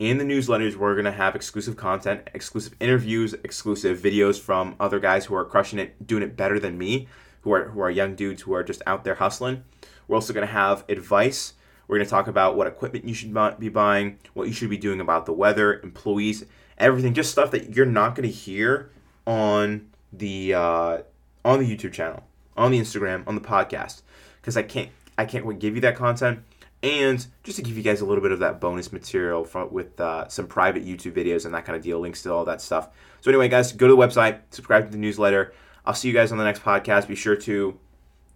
in 0.00 0.16
the 0.16 0.24
newsletters, 0.24 0.76
we're 0.76 0.94
going 0.94 1.04
to 1.04 1.12
have 1.12 1.36
exclusive 1.36 1.76
content, 1.76 2.22
exclusive 2.32 2.74
interviews, 2.80 3.34
exclusive 3.44 3.98
videos 3.98 4.40
from 4.40 4.74
other 4.80 4.98
guys 4.98 5.26
who 5.26 5.34
are 5.34 5.44
crushing 5.44 5.78
it, 5.78 6.06
doing 6.06 6.22
it 6.22 6.38
better 6.38 6.58
than 6.58 6.78
me, 6.78 7.06
who 7.42 7.52
are, 7.52 7.68
who 7.68 7.80
are 7.80 7.90
young 7.90 8.14
dudes 8.14 8.42
who 8.42 8.54
are 8.54 8.64
just 8.64 8.80
out 8.86 9.04
there 9.04 9.16
hustling. 9.16 9.62
We're 10.08 10.16
also 10.16 10.32
going 10.32 10.46
to 10.46 10.52
have 10.52 10.84
advice. 10.88 11.52
We're 11.86 11.98
going 11.98 12.06
to 12.06 12.10
talk 12.10 12.28
about 12.28 12.56
what 12.56 12.66
equipment 12.66 13.04
you 13.04 13.12
should 13.12 13.34
be 13.60 13.68
buying, 13.68 14.18
what 14.32 14.48
you 14.48 14.54
should 14.54 14.70
be 14.70 14.78
doing 14.78 15.02
about 15.02 15.26
the 15.26 15.34
weather, 15.34 15.80
employees, 15.80 16.46
everything, 16.78 17.12
just 17.12 17.30
stuff 17.30 17.50
that 17.50 17.76
you're 17.76 17.84
not 17.84 18.14
going 18.14 18.26
to 18.26 18.34
hear 18.34 18.90
on 19.26 19.90
the 20.14 20.54
uh, 20.54 20.98
on 21.44 21.58
the 21.58 21.76
YouTube 21.76 21.92
channel, 21.92 22.24
on 22.56 22.70
the 22.70 22.80
Instagram, 22.80 23.28
on 23.28 23.34
the 23.34 23.40
podcast, 23.40 24.00
because 24.40 24.56
I 24.56 24.62
can't 24.62 24.88
I 25.18 25.26
can't 25.26 25.58
give 25.58 25.74
you 25.74 25.80
that 25.82 25.96
content 25.96 26.42
and 26.82 27.26
just 27.42 27.56
to 27.56 27.62
give 27.62 27.76
you 27.76 27.82
guys 27.82 28.00
a 28.00 28.06
little 28.06 28.22
bit 28.22 28.32
of 28.32 28.38
that 28.38 28.60
bonus 28.60 28.92
material 28.92 29.44
from, 29.44 29.72
with 29.72 30.00
uh, 30.00 30.28
some 30.28 30.46
private 30.46 30.84
YouTube 30.84 31.12
videos 31.12 31.44
and 31.44 31.54
that 31.54 31.64
kind 31.64 31.76
of 31.76 31.82
deal, 31.82 32.00
links 32.00 32.22
to 32.22 32.32
all 32.32 32.44
that 32.46 32.60
stuff. 32.60 32.88
So, 33.20 33.30
anyway, 33.30 33.48
guys, 33.48 33.72
go 33.72 33.86
to 33.86 33.94
the 33.94 34.00
website, 34.00 34.40
subscribe 34.50 34.86
to 34.86 34.92
the 34.92 34.98
newsletter. 34.98 35.52
I'll 35.84 35.94
see 35.94 36.08
you 36.08 36.14
guys 36.14 36.32
on 36.32 36.38
the 36.38 36.44
next 36.44 36.62
podcast. 36.62 37.06
Be 37.08 37.16
sure 37.16 37.36
to 37.36 37.78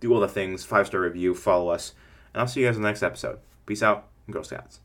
do 0.00 0.12
all 0.12 0.20
the 0.20 0.28
things, 0.28 0.64
five 0.64 0.86
star 0.86 1.00
review, 1.00 1.34
follow 1.34 1.70
us, 1.70 1.94
and 2.32 2.40
I'll 2.40 2.48
see 2.48 2.60
you 2.60 2.66
guys 2.66 2.76
in 2.76 2.82
the 2.82 2.88
next 2.88 3.02
episode. 3.02 3.38
Peace 3.66 3.82
out 3.82 4.08
Girl 4.30 4.44
Scouts. 4.44 4.80